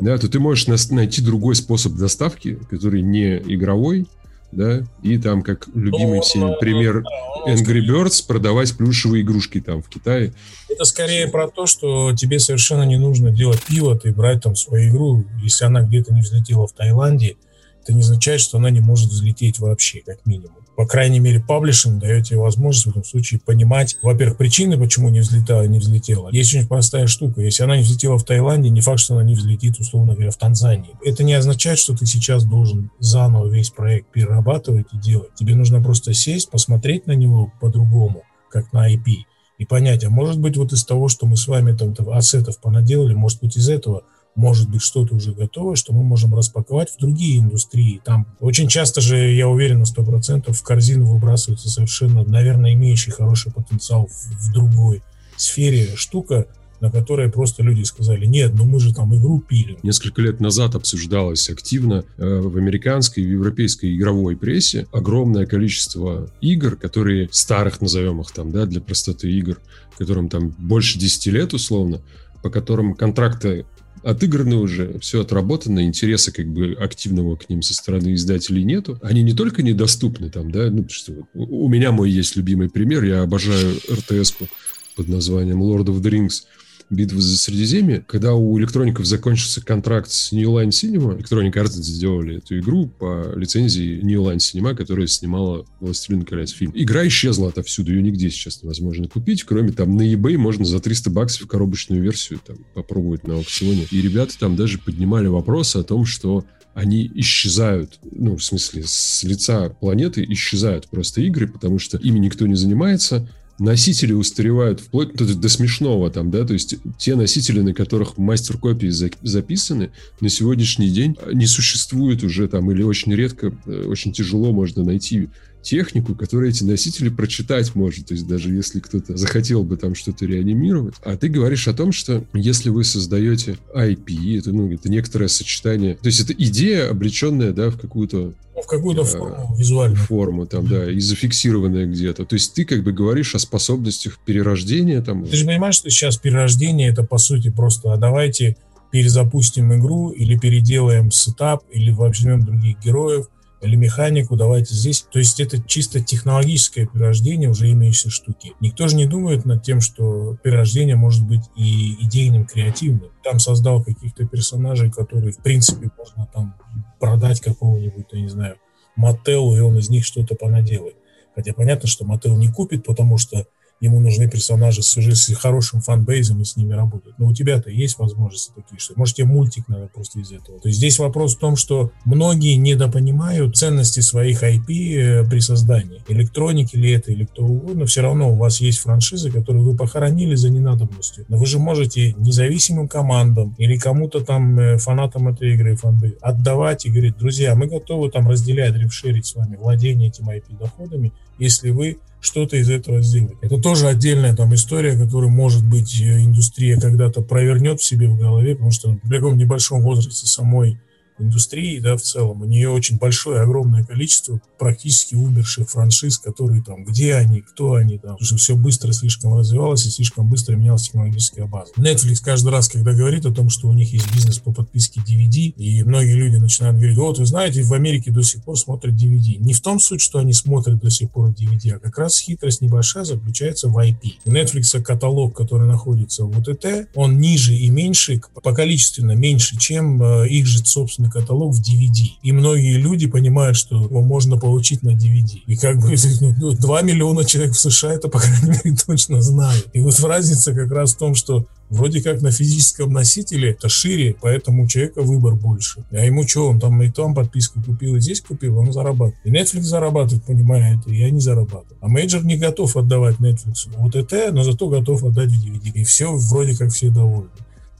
да, 0.00 0.18
то 0.18 0.28
ты 0.28 0.38
можешь 0.38 0.66
найти 0.66 1.22
другой 1.22 1.54
способ 1.54 1.94
доставки, 1.94 2.58
который 2.70 3.02
не 3.02 3.38
игровой, 3.38 4.06
да, 4.52 4.82
и 5.02 5.18
там, 5.18 5.42
как 5.42 5.68
любимый 5.74 6.20
всеми 6.20 6.58
пример 6.60 7.04
Angry 7.46 7.86
Birds, 7.86 8.24
продавать 8.26 8.76
плюшевые 8.76 9.22
игрушки 9.22 9.60
там 9.60 9.82
в 9.82 9.88
Китае. 9.88 10.32
Это 10.68 10.84
скорее 10.84 11.28
про 11.28 11.48
то, 11.48 11.66
что 11.66 12.12
тебе 12.14 12.38
совершенно 12.38 12.84
не 12.84 12.96
нужно 12.96 13.30
делать 13.30 13.62
пиво, 13.62 13.98
ты 13.98 14.12
брать 14.12 14.42
там 14.42 14.56
свою 14.56 14.90
игру, 14.90 15.24
если 15.42 15.64
она 15.64 15.82
где-то 15.82 16.14
не 16.14 16.22
взлетела 16.22 16.66
в 16.66 16.72
Таиланде, 16.72 17.36
это 17.82 17.92
не 17.92 18.00
означает, 18.00 18.40
что 18.40 18.58
она 18.58 18.70
не 18.70 18.80
может 18.80 19.10
взлететь 19.10 19.58
вообще, 19.58 20.02
как 20.04 20.24
минимум 20.26 20.65
по 20.76 20.86
крайней 20.86 21.20
мере, 21.20 21.40
паблишинг 21.40 21.98
дает 22.00 22.26
тебе 22.26 22.38
возможность 22.38 22.86
в 22.86 22.90
этом 22.90 23.02
случае 23.02 23.40
понимать, 23.40 23.96
во-первых, 24.02 24.36
причины, 24.36 24.78
почему 24.78 25.08
не 25.08 25.20
взлетала, 25.20 25.62
не 25.62 25.78
взлетела. 25.78 26.28
Есть 26.30 26.54
очень 26.54 26.68
простая 26.68 27.06
штука. 27.06 27.40
Если 27.40 27.62
она 27.62 27.78
не 27.78 27.82
взлетела 27.82 28.18
в 28.18 28.24
Таиланде, 28.24 28.68
не 28.68 28.82
факт, 28.82 29.00
что 29.00 29.14
она 29.14 29.24
не 29.24 29.34
взлетит, 29.34 29.80
условно 29.80 30.12
говоря, 30.12 30.30
в 30.30 30.36
Танзании. 30.36 30.94
Это 31.02 31.24
не 31.24 31.32
означает, 31.32 31.78
что 31.78 31.96
ты 31.96 32.04
сейчас 32.04 32.44
должен 32.44 32.90
заново 32.98 33.48
весь 33.48 33.70
проект 33.70 34.12
перерабатывать 34.12 34.88
и 34.92 34.98
делать. 34.98 35.34
Тебе 35.34 35.54
нужно 35.54 35.82
просто 35.82 36.12
сесть, 36.12 36.50
посмотреть 36.50 37.06
на 37.06 37.12
него 37.12 37.50
по-другому, 37.58 38.24
как 38.50 38.72
на 38.74 38.92
IP, 38.92 39.24
и 39.56 39.64
понять, 39.64 40.04
а 40.04 40.10
может 40.10 40.38
быть 40.38 40.58
вот 40.58 40.74
из 40.74 40.84
того, 40.84 41.08
что 41.08 41.24
мы 41.24 41.38
с 41.38 41.48
вами 41.48 41.74
там 41.74 41.94
ассетов 42.10 42.60
понаделали, 42.60 43.14
может 43.14 43.40
быть 43.40 43.56
из 43.56 43.70
этого– 43.70 44.02
может 44.36 44.68
быть 44.68 44.82
что-то 44.82 45.14
уже 45.14 45.32
готовое, 45.32 45.76
что 45.76 45.92
мы 45.92 46.04
можем 46.04 46.34
распаковать 46.34 46.90
в 46.90 46.98
другие 46.98 47.40
индустрии. 47.40 48.00
Там 48.04 48.26
очень 48.38 48.68
часто 48.68 49.00
же, 49.00 49.16
я 49.16 49.48
уверен 49.48 49.80
на 49.80 49.84
100%, 49.84 50.52
в 50.52 50.62
корзину 50.62 51.06
выбрасывается 51.06 51.68
совершенно, 51.70 52.22
наверное, 52.22 52.74
имеющий 52.74 53.10
хороший 53.10 53.50
потенциал 53.50 54.06
в, 54.06 54.48
в 54.48 54.52
другой 54.52 55.02
сфере 55.36 55.96
штука, 55.96 56.46
на 56.80 56.90
которой 56.90 57.30
просто 57.30 57.62
люди 57.62 57.82
сказали, 57.84 58.26
нет, 58.26 58.52
ну 58.54 58.66
мы 58.66 58.80
же 58.80 58.94
там 58.94 59.14
игру 59.16 59.40
пилим. 59.40 59.78
Несколько 59.82 60.20
лет 60.20 60.40
назад 60.40 60.74
обсуждалось 60.74 61.48
активно 61.48 62.04
э, 62.18 62.40
в 62.40 62.56
американской 62.58 63.22
и 63.22 63.26
в 63.26 63.30
европейской 63.30 63.96
игровой 63.96 64.36
прессе 64.36 64.86
огромное 64.92 65.46
количество 65.46 66.30
игр, 66.42 66.76
которые 66.76 67.28
старых, 67.32 67.80
назовем 67.80 68.20
их 68.20 68.30
там, 68.32 68.52
да, 68.52 68.66
для 68.66 68.82
простоты 68.82 69.32
игр, 69.32 69.58
которым 69.96 70.28
там 70.28 70.50
больше 70.58 70.98
10 70.98 71.26
лет 71.26 71.54
условно, 71.54 72.02
по 72.42 72.50
которым 72.50 72.94
контракты 72.94 73.64
отыграны 74.02 74.56
уже, 74.56 74.98
все 75.00 75.22
отработано, 75.22 75.84
интереса 75.84 76.32
как 76.32 76.46
бы 76.46 76.76
активного 76.78 77.36
к 77.36 77.48
ним 77.48 77.62
со 77.62 77.74
стороны 77.74 78.14
издателей 78.14 78.64
нету. 78.64 78.98
Они 79.02 79.22
не 79.22 79.32
только 79.32 79.62
недоступны 79.62 80.30
там, 80.30 80.50
да, 80.50 80.70
ну, 80.70 80.86
что, 80.88 81.12
у 81.34 81.68
меня 81.68 81.92
мой 81.92 82.10
есть 82.10 82.36
любимый 82.36 82.68
пример, 82.68 83.04
я 83.04 83.22
обожаю 83.22 83.76
РТС-ку 83.90 84.48
под 84.96 85.08
названием 85.08 85.62
Lord 85.62 85.86
of 85.86 86.00
the 86.00 86.10
Rings– 86.10 86.44
битвы 86.90 87.20
за 87.20 87.36
Средиземье, 87.36 88.04
когда 88.06 88.34
у 88.34 88.58
электроников 88.58 89.06
закончился 89.06 89.64
контракт 89.64 90.10
с 90.10 90.32
New 90.32 90.50
Line 90.50 90.68
Cinema, 90.68 91.18
Electronic 91.18 91.52
Arts 91.52 91.72
сделали 91.82 92.38
эту 92.38 92.58
игру 92.58 92.86
по 92.86 93.32
лицензии 93.36 94.00
New 94.02 94.22
Line 94.22 94.38
Cinema, 94.38 94.74
которая 94.74 95.06
снимала 95.06 95.66
«Властелин 95.80 96.22
колец» 96.22 96.50
фильм. 96.50 96.72
Игра 96.74 97.06
исчезла 97.08 97.48
отовсюду, 97.48 97.92
ее 97.92 98.02
нигде 98.02 98.30
сейчас 98.30 98.62
невозможно 98.62 99.08
купить, 99.08 99.44
кроме 99.44 99.72
там 99.72 99.96
на 99.96 100.02
eBay 100.12 100.36
можно 100.36 100.64
за 100.64 100.80
300 100.80 101.10
баксов 101.10 101.48
коробочную 101.48 102.02
версию 102.02 102.40
там 102.44 102.58
попробовать 102.74 103.26
на 103.26 103.34
аукционе. 103.34 103.86
И 103.90 104.00
ребята 104.00 104.38
там 104.38 104.56
даже 104.56 104.78
поднимали 104.78 105.26
вопрос 105.26 105.76
о 105.76 105.82
том, 105.82 106.04
что 106.04 106.44
они 106.74 107.10
исчезают, 107.14 107.98
ну, 108.02 108.36
в 108.36 108.44
смысле, 108.44 108.82
с 108.84 109.22
лица 109.24 109.70
планеты 109.70 110.22
исчезают 110.28 110.88
просто 110.88 111.22
игры, 111.22 111.48
потому 111.48 111.78
что 111.78 111.96
ими 111.96 112.18
никто 112.18 112.46
не 112.46 112.54
занимается, 112.54 113.26
носители 113.58 114.12
устаревают 114.12 114.80
вплоть 114.80 115.14
до, 115.14 115.34
до 115.34 115.48
смешного 115.48 116.10
там, 116.10 116.30
да, 116.30 116.44
то 116.44 116.52
есть 116.52 116.76
те 116.98 117.14
носители, 117.14 117.60
на 117.60 117.72
которых 117.72 118.18
мастер-копии 118.18 118.88
за, 118.88 119.10
записаны, 119.22 119.90
на 120.20 120.28
сегодняшний 120.28 120.90
день 120.90 121.16
не 121.32 121.46
существует 121.46 122.22
уже 122.22 122.48
там 122.48 122.70
или 122.70 122.82
очень 122.82 123.14
редко, 123.14 123.56
э, 123.66 123.84
очень 123.86 124.12
тяжело 124.12 124.52
можно 124.52 124.84
найти 124.84 125.28
технику, 125.66 126.14
которая 126.14 126.50
эти 126.50 126.62
носители 126.64 127.08
прочитать 127.08 127.74
может. 127.74 128.06
То 128.06 128.14
есть 128.14 128.26
даже 128.26 128.54
если 128.54 128.80
кто-то 128.80 129.16
захотел 129.16 129.64
бы 129.64 129.76
там 129.76 129.94
что-то 129.94 130.24
реанимировать. 130.24 130.94
А 131.04 131.16
ты 131.16 131.28
говоришь 131.28 131.66
о 131.66 131.74
том, 131.74 131.92
что 131.92 132.24
если 132.32 132.70
вы 132.70 132.84
создаете 132.84 133.58
IP, 133.74 134.38
это, 134.38 134.52
ну, 134.52 134.72
это 134.72 134.88
некоторое 134.88 135.28
сочетание. 135.28 135.96
То 135.96 136.06
есть 136.06 136.20
это 136.20 136.32
идея, 136.32 136.90
облеченная 136.90 137.52
да, 137.52 137.70
в 137.70 137.78
какую-то 137.78 138.32
ну, 138.54 138.62
в 138.62 138.66
какую-то 138.66 139.02
э, 139.02 139.04
форму, 139.04 139.54
визуальную. 139.58 139.98
Форму 140.06 140.46
там, 140.46 140.66
да, 140.66 140.90
и 140.90 140.98
зафиксированная 141.00 141.86
где-то. 141.86 142.24
То 142.24 142.34
есть 142.34 142.54
ты 142.54 142.64
как 142.64 142.82
бы 142.82 142.92
говоришь 142.92 143.34
о 143.34 143.38
способностях 143.38 144.18
перерождения 144.24 145.02
там. 145.02 145.26
Ты 145.26 145.36
же 145.36 145.44
понимаешь, 145.44 145.74
что 145.74 145.90
сейчас 145.90 146.16
перерождение 146.16 146.90
это 146.90 147.02
по 147.02 147.18
сути 147.18 147.50
просто, 147.50 147.92
а 147.92 147.96
давайте 147.96 148.56
перезапустим 148.90 149.74
игру 149.74 150.10
или 150.10 150.38
переделаем 150.38 151.10
сетап, 151.10 151.64
или 151.70 151.90
возьмем 151.90 152.44
других 152.46 152.78
героев, 152.82 153.26
или 153.62 153.76
механику, 153.76 154.36
давайте 154.36 154.74
здесь. 154.74 155.06
То 155.10 155.18
есть 155.18 155.40
это 155.40 155.62
чисто 155.62 156.00
технологическое 156.02 156.86
перерождение 156.86 157.48
уже 157.48 157.70
имеющейся 157.70 158.10
штуки. 158.10 158.52
Никто 158.60 158.86
же 158.88 158.96
не 158.96 159.06
думает 159.06 159.44
над 159.44 159.62
тем, 159.62 159.80
что 159.80 160.36
перерождение 160.42 160.96
может 160.96 161.26
быть 161.26 161.42
и 161.56 161.96
идейным, 162.04 162.46
креативным. 162.46 163.10
Там 163.24 163.38
создал 163.38 163.82
каких-то 163.82 164.26
персонажей, 164.26 164.90
которые, 164.90 165.32
в 165.32 165.38
принципе, 165.38 165.90
можно 165.96 166.28
там 166.32 166.54
продать 167.00 167.40
какого-нибудь, 167.40 168.06
я 168.12 168.20
не 168.20 168.28
знаю, 168.28 168.56
Маттелу, 168.94 169.56
и 169.56 169.60
он 169.60 169.78
из 169.78 169.90
них 169.90 170.04
что-то 170.04 170.34
понаделает. 170.34 170.96
Хотя 171.34 171.52
понятно, 171.52 171.88
что 171.88 172.04
Маттел 172.04 172.36
не 172.36 172.50
купит, 172.50 172.84
потому 172.84 173.18
что 173.18 173.46
ему 173.80 174.00
нужны 174.00 174.28
персонажи 174.28 174.82
с, 174.82 174.96
уже 174.96 175.14
с 175.14 175.32
хорошим 175.34 175.80
фанбейзом 175.80 176.40
и 176.40 176.44
с 176.44 176.56
ними 176.56 176.72
работать. 176.72 177.14
Но 177.18 177.26
у 177.26 177.34
тебя-то 177.34 177.70
есть 177.70 177.98
возможности 177.98 178.52
такие, 178.54 178.78
что 178.78 178.94
может 178.96 179.16
тебе 179.16 179.26
мультик 179.26 179.68
надо 179.68 179.88
просто 179.88 180.20
из 180.20 180.32
этого. 180.32 180.60
То 180.60 180.68
есть 180.68 180.78
здесь 180.78 180.98
вопрос 180.98 181.36
в 181.36 181.38
том, 181.38 181.56
что 181.56 181.92
многие 182.04 182.54
недопонимают 182.54 183.56
ценности 183.56 184.00
своих 184.00 184.42
IP 184.42 184.66
э, 184.68 185.28
при 185.28 185.40
создании. 185.40 186.02
Электроники 186.08 186.76
ли 186.76 186.92
это, 186.92 187.12
или 187.12 187.24
кто 187.24 187.44
угодно, 187.44 187.86
все 187.86 188.02
равно 188.02 188.32
у 188.32 188.36
вас 188.36 188.60
есть 188.60 188.78
франшизы, 188.78 189.30
которые 189.30 189.62
вы 189.62 189.76
похоронили 189.76 190.34
за 190.34 190.50
ненадобностью. 190.50 191.26
Но 191.28 191.36
вы 191.36 191.46
же 191.46 191.58
можете 191.58 192.14
независимым 192.14 192.88
командам 192.88 193.54
или 193.58 193.76
кому-то 193.76 194.20
там 194.20 194.58
э, 194.58 194.78
фанатам 194.78 195.28
этой 195.28 195.54
игры 195.54 195.76
фанбейз 195.76 196.14
отдавать 196.20 196.86
и 196.86 196.90
говорить, 196.90 197.18
друзья, 197.18 197.54
мы 197.54 197.66
готовы 197.66 198.10
там 198.10 198.28
разделять, 198.28 198.74
рефшерить 198.74 199.26
с 199.26 199.34
вами 199.34 199.56
владение 199.56 200.08
этим 200.08 200.28
IP 200.28 200.58
доходами, 200.58 201.12
если 201.38 201.70
вы 201.70 201.98
что-то 202.20 202.56
из 202.56 202.70
этого 202.70 203.02
сделать. 203.02 203.36
Это 203.40 203.58
тоже 203.58 203.86
отдельная 203.86 204.34
там 204.34 204.54
история, 204.54 204.96
которую, 204.96 205.30
может 205.30 205.64
быть, 205.64 206.00
э, 206.00 206.24
индустрия 206.24 206.78
когда-то 206.80 207.22
провернет 207.22 207.80
в 207.80 207.84
себе 207.84 208.08
в 208.08 208.18
голове, 208.18 208.54
потому 208.54 208.72
что 208.72 208.98
в 209.02 209.10
таком 209.10 209.36
небольшом 209.36 209.82
возрасте 209.82 210.26
самой 210.26 210.78
индустрии, 211.18 211.78
да, 211.80 211.96
в 211.96 212.02
целом. 212.02 212.42
У 212.42 212.44
нее 212.44 212.70
очень 212.70 212.98
большое, 212.98 213.40
огромное 213.40 213.84
количество 213.84 214.40
практически 214.58 215.14
умерших 215.14 215.68
франшиз, 215.70 216.18
которые 216.18 216.62
там, 216.62 216.84
где 216.84 217.14
они, 217.14 217.40
кто 217.40 217.74
они, 217.74 217.98
там, 217.98 218.12
потому 218.12 218.26
что 218.26 218.36
все 218.36 218.56
быстро 218.56 218.92
слишком 218.92 219.36
развивалось 219.36 219.86
и 219.86 219.90
слишком 219.90 220.28
быстро 220.28 220.56
менялась 220.56 220.82
технологическая 220.82 221.46
база. 221.46 221.72
Netflix 221.76 222.16
каждый 222.22 222.50
раз, 222.50 222.68
когда 222.68 222.92
говорит 222.92 223.26
о 223.26 223.32
том, 223.32 223.50
что 223.50 223.68
у 223.68 223.72
них 223.72 223.92
есть 223.92 224.12
бизнес 224.14 224.38
по 224.38 224.52
подписке 224.52 225.00
DVD, 225.00 225.52
и 225.56 225.82
многие 225.82 226.14
люди 226.14 226.36
начинают 226.36 226.76
говорить, 226.76 226.96
вот, 226.96 227.18
вы 227.18 227.26
знаете, 227.26 227.62
в 227.62 227.72
Америке 227.72 228.10
до 228.10 228.22
сих 228.22 228.42
пор 228.42 228.58
смотрят 228.58 228.94
DVD. 228.94 229.36
Не 229.38 229.52
в 229.52 229.60
том 229.60 229.80
суть, 229.80 230.00
что 230.00 230.18
они 230.18 230.32
смотрят 230.32 230.80
до 230.80 230.90
сих 230.90 231.10
пор 231.10 231.30
DVD, 231.30 231.72
а 231.72 231.78
как 231.78 231.98
раз 231.98 232.18
хитрость 232.18 232.60
небольшая 232.60 233.04
заключается 233.04 233.68
в 233.68 233.78
IP. 233.78 234.14
У 234.24 234.30
Netflix 234.30 234.80
каталог, 234.82 235.36
который 235.36 235.66
находится 235.66 236.24
в 236.24 236.30
OTT, 236.38 236.88
он 236.94 237.18
ниже 237.18 237.54
и 237.54 237.68
меньше, 237.68 238.20
по 238.42 238.52
количественно 238.52 239.12
меньше, 239.12 239.58
чем 239.58 240.02
э, 240.02 240.28
их 240.28 240.46
же 240.46 240.64
собственно 240.64 241.05
полный 241.06 241.10
каталог 241.10 241.54
в 241.54 241.60
DVD. 241.60 242.10
И 242.22 242.32
многие 242.32 242.76
люди 242.76 243.06
понимают, 243.06 243.56
что 243.56 243.82
его 243.82 244.02
можно 244.02 244.36
получить 244.36 244.82
на 244.82 244.90
DVD. 244.90 245.40
И 245.46 245.56
как 245.56 245.78
бы 245.78 245.94
2 245.94 246.54
ну, 246.60 246.86
миллиона 246.86 247.24
человек 247.24 247.54
в 247.54 247.58
США 247.58 247.94
это, 247.94 248.08
по 248.08 248.18
крайней 248.18 248.48
мере, 248.48 248.76
точно 248.86 249.22
знают. 249.22 249.68
И 249.72 249.80
вот 249.80 249.98
разница 250.00 250.54
как 250.54 250.70
раз 250.70 250.94
в 250.94 250.98
том, 250.98 251.14
что 251.14 251.46
Вроде 251.68 252.00
как 252.00 252.22
на 252.22 252.30
физическом 252.30 252.92
носителе 252.92 253.50
это 253.50 253.68
шире, 253.68 254.14
поэтому 254.20 254.62
у 254.62 254.66
человека 254.68 255.02
выбор 255.02 255.34
больше. 255.34 255.84
А 255.90 255.96
ему 255.96 256.24
что, 256.24 256.46
он 256.46 256.60
там 256.60 256.80
и 256.80 256.92
там 256.92 257.12
подписку 257.12 257.60
купил, 257.60 257.96
и 257.96 258.00
здесь 258.00 258.20
купил, 258.20 258.56
он 258.58 258.72
зарабатывает. 258.72 259.16
И 259.24 259.32
Netflix 259.32 259.62
зарабатывает, 259.62 260.24
понимает, 260.24 260.78
и 260.86 260.94
я 260.94 261.10
не 261.10 261.18
зарабатываю. 261.18 261.76
А 261.80 261.88
major 261.88 262.24
не 262.24 262.36
готов 262.36 262.76
отдавать 262.76 263.16
Netflix 263.16 263.68
вот 263.78 263.96
это, 263.96 264.30
но 264.30 264.44
зато 264.44 264.68
готов 264.68 265.02
отдать 265.02 265.32
в 265.32 265.44
DVD. 265.44 265.72
И 265.74 265.82
все, 265.82 266.14
вроде 266.14 266.56
как 266.56 266.70
все 266.70 266.88
довольны. 266.88 267.30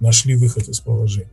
Нашли 0.00 0.34
выход 0.34 0.68
из 0.68 0.80
положения. 0.80 1.30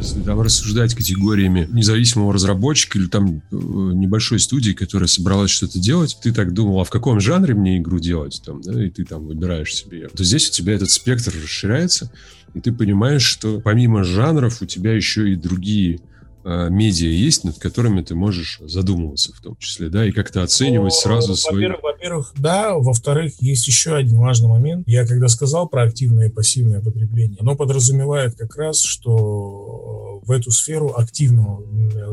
Если 0.00 0.22
там 0.22 0.40
рассуждать 0.40 0.94
категориями 0.94 1.68
независимого 1.70 2.32
разработчика 2.32 2.98
или 2.98 3.06
там 3.06 3.36
э, 3.36 3.40
небольшой 3.50 4.40
студии, 4.40 4.72
которая 4.72 5.08
собралась 5.08 5.50
что-то 5.50 5.78
делать, 5.78 6.16
ты 6.22 6.32
так 6.32 6.54
думал, 6.54 6.80
а 6.80 6.84
в 6.84 6.90
каком 6.90 7.20
жанре 7.20 7.54
мне 7.54 7.76
игру 7.76 7.98
делать, 7.98 8.40
там, 8.44 8.62
да, 8.62 8.82
и 8.82 8.88
ты 8.88 9.04
там 9.04 9.26
выбираешь 9.26 9.74
себе. 9.74 10.08
То 10.08 10.24
здесь 10.24 10.48
у 10.48 10.52
тебя 10.52 10.72
этот 10.72 10.90
спектр 10.90 11.34
расширяется, 11.34 12.10
и 12.54 12.60
ты 12.60 12.72
понимаешь, 12.72 13.24
что 13.24 13.60
помимо 13.60 14.02
жанров 14.02 14.62
у 14.62 14.66
тебя 14.66 14.94
еще 14.94 15.30
и 15.30 15.36
другие 15.36 16.00
медиа 16.44 17.08
есть, 17.08 17.44
над 17.44 17.58
которыми 17.58 18.02
ты 18.02 18.14
можешь 18.14 18.60
задумываться 18.64 19.32
в 19.32 19.40
том 19.40 19.56
числе, 19.56 19.88
да, 19.88 20.06
и 20.06 20.12
как-то 20.12 20.42
оценивать 20.42 20.94
ну, 20.94 21.00
сразу 21.00 21.36
свои... 21.36 21.66
Во-первых, 21.82 22.32
да, 22.38 22.74
во-вторых, 22.74 23.34
есть 23.40 23.66
еще 23.66 23.94
один 23.94 24.18
важный 24.18 24.48
момент. 24.48 24.88
Я 24.88 25.06
когда 25.06 25.28
сказал 25.28 25.68
про 25.68 25.82
активное 25.82 26.28
и 26.28 26.32
пассивное 26.32 26.80
потребление, 26.80 27.38
оно 27.40 27.56
подразумевает 27.56 28.36
как 28.36 28.56
раз, 28.56 28.80
что 28.82 30.20
в 30.24 30.30
эту 30.30 30.50
сферу 30.50 30.94
активного 30.96 31.62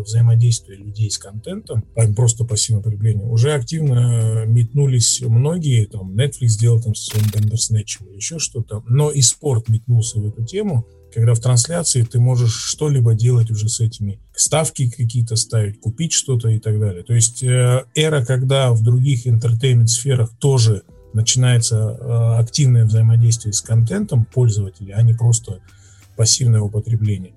взаимодействия 0.02 0.76
людей 0.76 1.10
с 1.10 1.18
контентом, 1.18 1.84
а 1.96 2.12
просто 2.14 2.44
пассивного 2.44 2.84
потребления, 2.84 3.26
уже 3.26 3.54
активно 3.54 4.46
метнулись 4.46 5.22
многие, 5.22 5.86
там, 5.86 6.16
Netflix 6.16 6.48
сделал 6.48 6.82
там 6.82 6.96
со 6.96 7.12
своим 7.12 7.26
Bandersnatch 7.28 8.06
или 8.06 8.16
еще 8.16 8.40
что-то, 8.40 8.84
но 8.88 9.12
и 9.12 9.22
спорт 9.22 9.70
метнулся 9.70 10.20
в 10.20 10.28
эту 10.28 10.44
тему, 10.46 10.86
когда 11.18 11.34
в 11.34 11.40
трансляции 11.40 12.04
ты 12.04 12.20
можешь 12.20 12.54
что-либо 12.54 13.16
делать 13.16 13.50
уже 13.50 13.70
с 13.70 13.80
этими 13.80 14.20
ставки 14.36 14.88
какие-то 14.88 15.36
ставить, 15.36 15.80
купить 15.80 16.14
что-то 16.14 16.50
и 16.50 16.60
так 16.60 16.80
далее. 16.80 17.02
То 17.02 17.16
есть 17.16 17.42
э, 17.42 17.86
эра, 17.96 18.24
когда 18.24 18.72
в 18.72 18.84
других 18.84 19.26
интертеймент-сферах 19.26 20.30
тоже 20.38 20.84
начинается 21.14 21.76
э, 21.76 22.40
активное 22.40 22.86
взаимодействие 22.86 23.52
с 23.52 23.62
контентом 23.62 24.26
пользователей, 24.26 24.92
а 24.92 25.02
не 25.02 25.16
просто 25.16 25.60
пассивное 26.16 26.62
употребление 26.62 27.34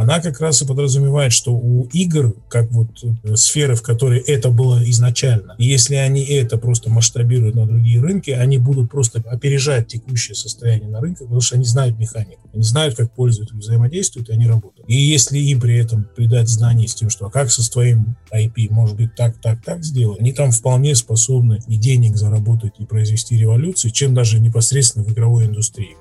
она 0.00 0.20
как 0.20 0.40
раз 0.40 0.62
и 0.62 0.66
подразумевает, 0.66 1.30
что 1.30 1.52
у 1.52 1.86
игр, 1.92 2.34
как 2.48 2.72
вот 2.72 2.88
э, 3.02 3.36
сферы, 3.36 3.74
в 3.74 3.82
которой 3.82 4.18
это 4.20 4.48
было 4.48 4.82
изначально, 4.90 5.54
если 5.58 5.96
они 5.96 6.24
это 6.24 6.56
просто 6.56 6.88
масштабируют 6.88 7.54
на 7.54 7.66
другие 7.66 8.00
рынки, 8.00 8.30
они 8.30 8.56
будут 8.56 8.90
просто 8.90 9.22
опережать 9.26 9.88
текущее 9.88 10.34
состояние 10.34 10.88
на 10.88 11.00
рынке, 11.00 11.24
потому 11.24 11.42
что 11.42 11.56
они 11.56 11.66
знают 11.66 11.98
механику, 11.98 12.48
они 12.54 12.62
знают, 12.62 12.96
как 12.96 13.12
пользователи 13.12 13.58
взаимодействуют, 13.58 14.30
и 14.30 14.32
они 14.32 14.46
работают. 14.46 14.88
И 14.88 14.96
если 14.96 15.38
им 15.38 15.60
при 15.60 15.76
этом 15.76 16.08
придать 16.16 16.48
знания 16.48 16.88
с 16.88 16.94
тем, 16.94 17.10
что 17.10 17.26
а 17.26 17.30
как 17.30 17.50
со 17.50 17.62
своим 17.62 18.16
IP 18.32 18.68
может 18.70 18.96
быть 18.96 19.14
так, 19.14 19.38
так, 19.42 19.62
так 19.62 19.84
сделать, 19.84 20.20
они 20.20 20.32
там 20.32 20.50
вполне 20.50 20.94
способны 20.94 21.60
и 21.68 21.76
денег 21.76 22.16
заработать, 22.16 22.72
и 22.78 22.86
произвести 22.86 23.36
революцию, 23.36 23.90
чем 23.90 24.14
даже 24.14 24.40
непосредственно 24.40 25.04
в 25.04 25.12
игровой 25.12 25.44
индустрии. 25.44 25.96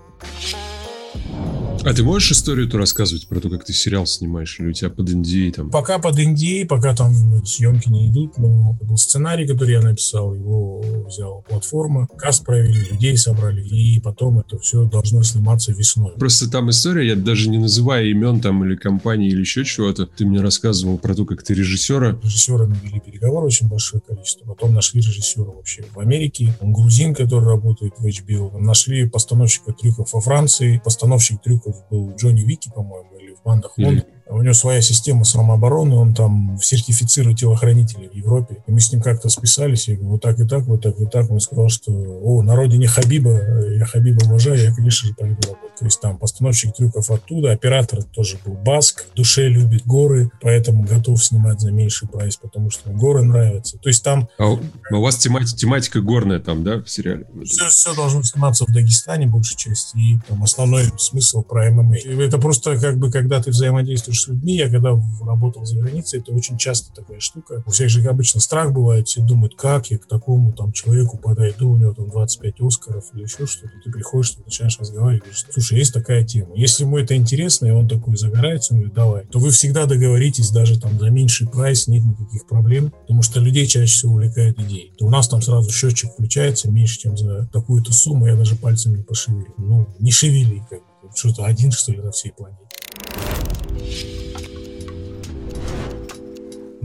А 1.85 1.93
ты 1.93 2.03
можешь 2.03 2.33
историю-то 2.33 2.77
рассказывать 2.77 3.27
про 3.27 3.39
то, 3.39 3.49
как 3.49 3.63
ты 3.63 3.73
сериал 3.73 4.05
снимаешь, 4.05 4.59
или 4.59 4.67
у 4.67 4.73
тебя 4.73 4.89
под 4.89 5.09
NDA 5.09 5.51
там? 5.51 5.69
Пока 5.69 5.97
под 5.97 6.19
NDA, 6.19 6.65
пока 6.65 6.93
там 6.93 7.13
съемки 7.45 7.89
не 7.89 8.09
идут, 8.09 8.37
но 8.37 8.75
это 8.75 8.85
был 8.85 8.97
сценарий, 8.97 9.47
который 9.47 9.71
я 9.71 9.81
написал, 9.81 10.33
его 10.33 10.83
взяла 11.07 11.41
платформа, 11.41 12.07
каст 12.17 12.45
провели, 12.45 12.83
людей 12.91 13.17
собрали, 13.17 13.65
и 13.65 13.99
потом 14.01 14.39
это 14.39 14.59
все 14.59 14.83
должно 14.85 15.23
сниматься 15.23 15.71
весной. 15.71 16.11
Просто 16.19 16.49
там 16.49 16.69
история, 16.69 17.07
я 17.07 17.15
даже 17.15 17.49
не 17.49 17.57
называя 17.57 18.05
имен 18.05 18.41
там 18.41 18.63
или 18.65 18.75
компании 18.75 19.29
или 19.29 19.39
еще 19.39 19.63
чего-то, 19.63 20.05
ты 20.05 20.25
мне 20.25 20.41
рассказывал 20.41 20.97
про 20.97 21.15
то, 21.15 21.25
как 21.25 21.43
ты 21.43 21.53
режиссера. 21.53 22.19
Режиссеры 22.21 22.67
навели 22.67 22.99
переговоры 22.99 23.45
очень 23.45 23.69
большое 23.69 24.01
количество, 24.05 24.45
потом 24.45 24.73
нашли 24.73 24.99
режиссера 24.99 25.45
вообще 25.45 25.85
в 25.95 25.99
Америке, 25.99 26.53
он 26.59 26.73
грузин, 26.73 27.15
который 27.15 27.45
работает 27.45 27.93
в 27.97 28.05
HBO, 28.05 28.57
нашли 28.59 29.07
постановщика 29.07 29.71
трюков 29.71 30.11
во 30.11 30.19
Франции, 30.19 30.81
постановщик 30.99 31.41
трюков 31.41 31.87
был 31.89 32.13
Джонни 32.15 32.41
Вики, 32.41 32.69
по-моему, 32.69 33.17
или 33.17 33.33
в 33.33 33.41
бандах 33.41 33.77
Лондона. 33.77 34.03
У 34.31 34.43
него 34.43 34.53
своя 34.53 34.79
система 34.81 35.25
самообороны, 35.25 35.95
он 35.95 36.13
там 36.13 36.59
сертифицирует 36.61 37.39
телохранителей 37.39 38.09
в 38.09 38.13
Европе. 38.13 38.57
И 38.67 38.71
мы 38.71 38.79
с 38.79 38.91
ним 38.91 39.01
как-то 39.01 39.27
списались, 39.29 39.87
я 39.87 39.95
говорю, 39.95 40.11
вот 40.11 40.21
так 40.21 40.39
и 40.39 40.47
так, 40.47 40.65
вот 40.65 40.81
так 40.81 40.99
и 40.99 41.05
так. 41.07 41.31
Он 41.31 41.39
сказал, 41.39 41.69
что, 41.69 41.91
о, 41.91 42.43
на 42.43 42.55
родине 42.55 42.87
Хабиба, 42.87 43.71
я 43.71 43.85
Хабиба 43.85 44.23
уважаю, 44.25 44.61
я, 44.61 44.73
конечно 44.73 45.07
же, 45.07 45.15
пойду 45.15 45.37
работать. 45.47 45.79
То 45.79 45.85
есть 45.85 45.99
там 45.99 46.17
постановщик 46.17 46.75
трюков 46.75 47.09
оттуда, 47.09 47.53
оператор 47.53 48.03
тоже 48.03 48.37
был 48.45 48.53
баск, 48.53 49.05
в 49.13 49.15
душе 49.15 49.47
любит 49.47 49.87
горы, 49.87 50.29
поэтому 50.41 50.83
готов 50.83 51.23
снимать 51.23 51.59
за 51.59 51.71
меньший 51.71 52.07
прайс, 52.07 52.35
потому 52.35 52.69
что 52.69 52.91
горы 52.91 53.23
нравятся. 53.23 53.79
То 53.79 53.89
есть 53.89 54.03
там... 54.03 54.29
А 54.37 54.47
у, 54.51 54.59
а 54.91 54.97
у 54.97 55.01
вас 55.01 55.17
тематика, 55.17 55.57
тематика 55.57 56.01
горная 56.01 56.39
там, 56.39 56.63
да, 56.63 56.83
в 56.83 56.89
сериале? 56.89 57.25
Все, 57.45 57.67
все 57.69 57.95
должно 57.95 58.21
сниматься 58.23 58.65
в 58.65 58.73
Дагестане, 58.73 59.25
большей 59.25 59.57
части, 59.57 59.97
и 59.97 60.19
там 60.27 60.43
основной 60.43 60.91
смысл 60.97 61.41
про 61.41 61.71
ММА. 61.71 61.95
Это 61.97 62.37
просто 62.37 62.77
как 62.77 62.97
бы, 62.97 63.09
когда 63.09 63.41
ты 63.41 63.49
взаимодействуешь 63.49 64.18
с 64.19 64.27
людьми. 64.27 64.55
Я 64.55 64.69
когда 64.69 64.99
работал 65.21 65.65
за 65.65 65.77
границей, 65.77 66.19
это 66.19 66.31
очень 66.31 66.57
часто 66.57 66.93
такая 66.93 67.19
штука. 67.19 67.63
У 67.65 67.71
всех 67.71 67.89
же 67.89 68.07
обычно 68.07 68.39
страх 68.39 68.71
бывает, 68.71 69.07
все 69.07 69.21
думают, 69.21 69.55
как 69.55 69.87
я 69.91 69.97
к 69.97 70.07
такому 70.07 70.53
там 70.53 70.71
человеку 70.71 71.17
подойду, 71.17 71.71
у 71.71 71.77
него 71.77 71.93
там 71.93 72.09
25 72.09 72.61
Оскаров 72.61 73.05
или 73.13 73.23
еще 73.23 73.45
что-то. 73.45 73.73
Ты 73.83 73.91
приходишь, 73.91 74.31
ты 74.31 74.43
начинаешь 74.43 74.79
разговаривать, 74.79 75.23
говоришь, 75.23 75.45
слушай, 75.51 75.77
есть 75.77 75.93
такая 75.93 76.23
тема. 76.23 76.55
Если 76.55 76.83
ему 76.83 76.97
это 76.97 77.15
интересно, 77.15 77.67
и 77.67 77.71
он 77.71 77.87
такой 77.87 78.17
загорается, 78.17 78.73
он 78.73 78.79
говорит, 78.79 78.95
давай, 78.95 79.25
то 79.25 79.39
вы 79.39 79.51
всегда 79.51 79.85
договоритесь 79.85 80.51
даже 80.51 80.79
там 80.79 80.99
за 80.99 81.09
меньший 81.09 81.47
прайс, 81.47 81.87
нет 81.87 82.03
никаких 82.03 82.47
проблем, 82.47 82.91
потому 82.91 83.21
что 83.21 83.39
людей 83.39 83.65
чаще 83.65 83.91
всего 83.91 84.13
увлекает 84.13 84.59
идеи. 84.59 84.93
То 84.97 85.05
у 85.05 85.09
нас 85.09 85.27
там 85.27 85.41
сразу 85.41 85.69
счетчик 85.71 86.11
включается 86.11 86.69
меньше, 86.69 86.99
чем 86.99 87.17
за 87.17 87.47
такую-то 87.51 87.93
сумму, 87.93 88.27
я 88.27 88.35
даже 88.35 88.55
пальцем 88.55 88.95
не 88.95 89.03
пошевелю. 89.03 89.53
Ну, 89.57 89.87
не 89.99 90.11
шевели, 90.11 90.63
как 90.69 90.81
что-то 91.15 91.45
один, 91.45 91.71
что 91.71 91.91
ли, 91.91 91.99
на 91.99 92.11
всей 92.11 92.31
планете. 92.31 92.59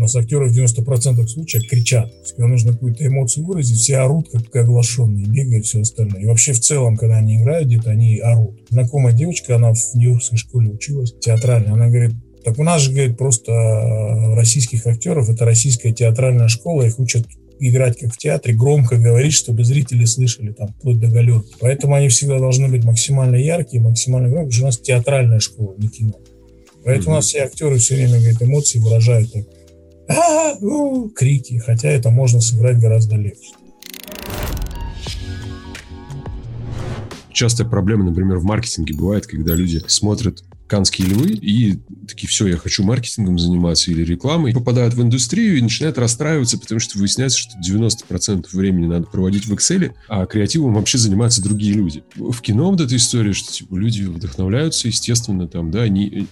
Нас 0.04 0.16
актеры 0.16 0.48
в 0.48 0.56
90% 0.56 1.26
случаев 1.26 1.68
кричат. 1.68 2.12
Когда 2.36 2.46
нужно 2.46 2.72
какую-то 2.72 3.06
эмоцию 3.06 3.46
выразить, 3.46 3.78
все 3.78 3.98
орут, 3.98 4.30
как 4.30 4.54
оглашенные, 4.56 5.26
бегают, 5.26 5.66
все 5.66 5.80
остальное. 5.80 6.22
И 6.22 6.26
вообще 6.26 6.52
в 6.52 6.60
целом, 6.60 6.96
когда 6.96 7.16
они 7.16 7.36
играют 7.36 7.68
где-то, 7.68 7.90
они 7.90 8.18
орут. 8.18 8.58
Знакомая 8.70 9.12
девочка, 9.12 9.56
она 9.56 9.72
в 9.72 9.94
Нью-Йоркской 9.94 10.38
школе 10.38 10.70
училась, 10.70 11.14
театральной, 11.20 11.72
она 11.72 11.88
говорит, 11.88 12.12
Так 12.44 12.58
у 12.58 12.62
нас 12.62 12.82
же, 12.82 12.92
говорит, 12.92 13.16
просто 13.16 13.52
э, 13.52 14.34
российских 14.34 14.86
актеров, 14.86 15.28
это 15.28 15.44
российская 15.44 15.92
театральная 15.92 16.48
школа, 16.48 16.82
их 16.82 16.98
учат 16.98 17.26
играть 17.58 17.98
как 17.98 18.12
в 18.12 18.18
театре, 18.18 18.54
громко 18.54 18.96
говорить, 18.96 19.32
чтобы 19.32 19.64
зрители 19.64 20.04
слышали 20.04 20.52
там 20.52 20.68
вплоть 20.68 21.00
до 21.00 21.08
галерки. 21.08 21.54
Поэтому 21.60 21.94
они 21.94 22.08
всегда 22.08 22.38
должны 22.38 22.68
быть 22.68 22.84
максимально 22.84 23.36
яркие, 23.36 23.82
максимально 23.82 24.28
громкие, 24.28 24.50
потому 24.50 24.52
что 24.52 24.62
у 24.64 24.66
нас 24.66 24.78
театральная 24.78 25.40
школа, 25.40 25.74
не 25.78 25.88
кино. 25.88 26.14
Поэтому 26.84 27.08
mm-hmm. 27.08 27.12
у 27.12 27.16
нас 27.16 27.26
все 27.26 27.38
актеры 27.40 27.78
все 27.78 27.94
время 27.94 28.18
говорят, 28.18 28.42
эмоции 28.42 28.78
выражают 28.78 29.32
так. 29.32 29.44
Крики, 31.14 31.58
хотя 31.58 31.88
это 31.88 32.10
можно 32.10 32.40
сыграть 32.40 32.78
гораздо 32.78 33.16
легче. 33.16 33.52
Частая 37.32 37.66
проблема, 37.66 38.04
например, 38.04 38.38
в 38.38 38.44
маркетинге 38.44 38.94
бывает, 38.94 39.26
когда 39.26 39.54
люди 39.54 39.82
смотрят 39.88 40.44
канские 40.68 41.08
львы 41.08 41.30
и 41.30 41.78
такие, 42.08 42.28
все, 42.28 42.46
я 42.46 42.56
хочу 42.56 42.84
маркетингом 42.84 43.38
заниматься 43.38 43.90
или 43.90 44.02
рекламой, 44.02 44.54
попадают 44.54 44.94
в 44.94 45.02
индустрию 45.02 45.58
и 45.58 45.60
начинают 45.60 45.98
расстраиваться, 45.98 46.58
потому 46.58 46.80
что 46.80 46.98
выясняется, 46.98 47.38
что 47.38 47.58
90% 47.58 48.46
времени 48.52 48.86
надо 48.86 49.06
проводить 49.06 49.46
в 49.46 49.52
Excel, 49.52 49.92
а 50.08 50.26
креативом 50.26 50.74
вообще 50.74 50.98
занимаются 50.98 51.42
другие 51.42 51.74
люди. 51.74 52.02
В 52.16 52.40
кино 52.40 52.70
вот 52.70 52.80
эта 52.80 52.96
история, 52.96 53.32
что 53.32 53.52
типа, 53.52 53.74
люди 53.74 54.02
вдохновляются, 54.02 54.88
естественно, 54.88 55.48
там, 55.48 55.70
да, 55.70 55.82
они 55.82 56.28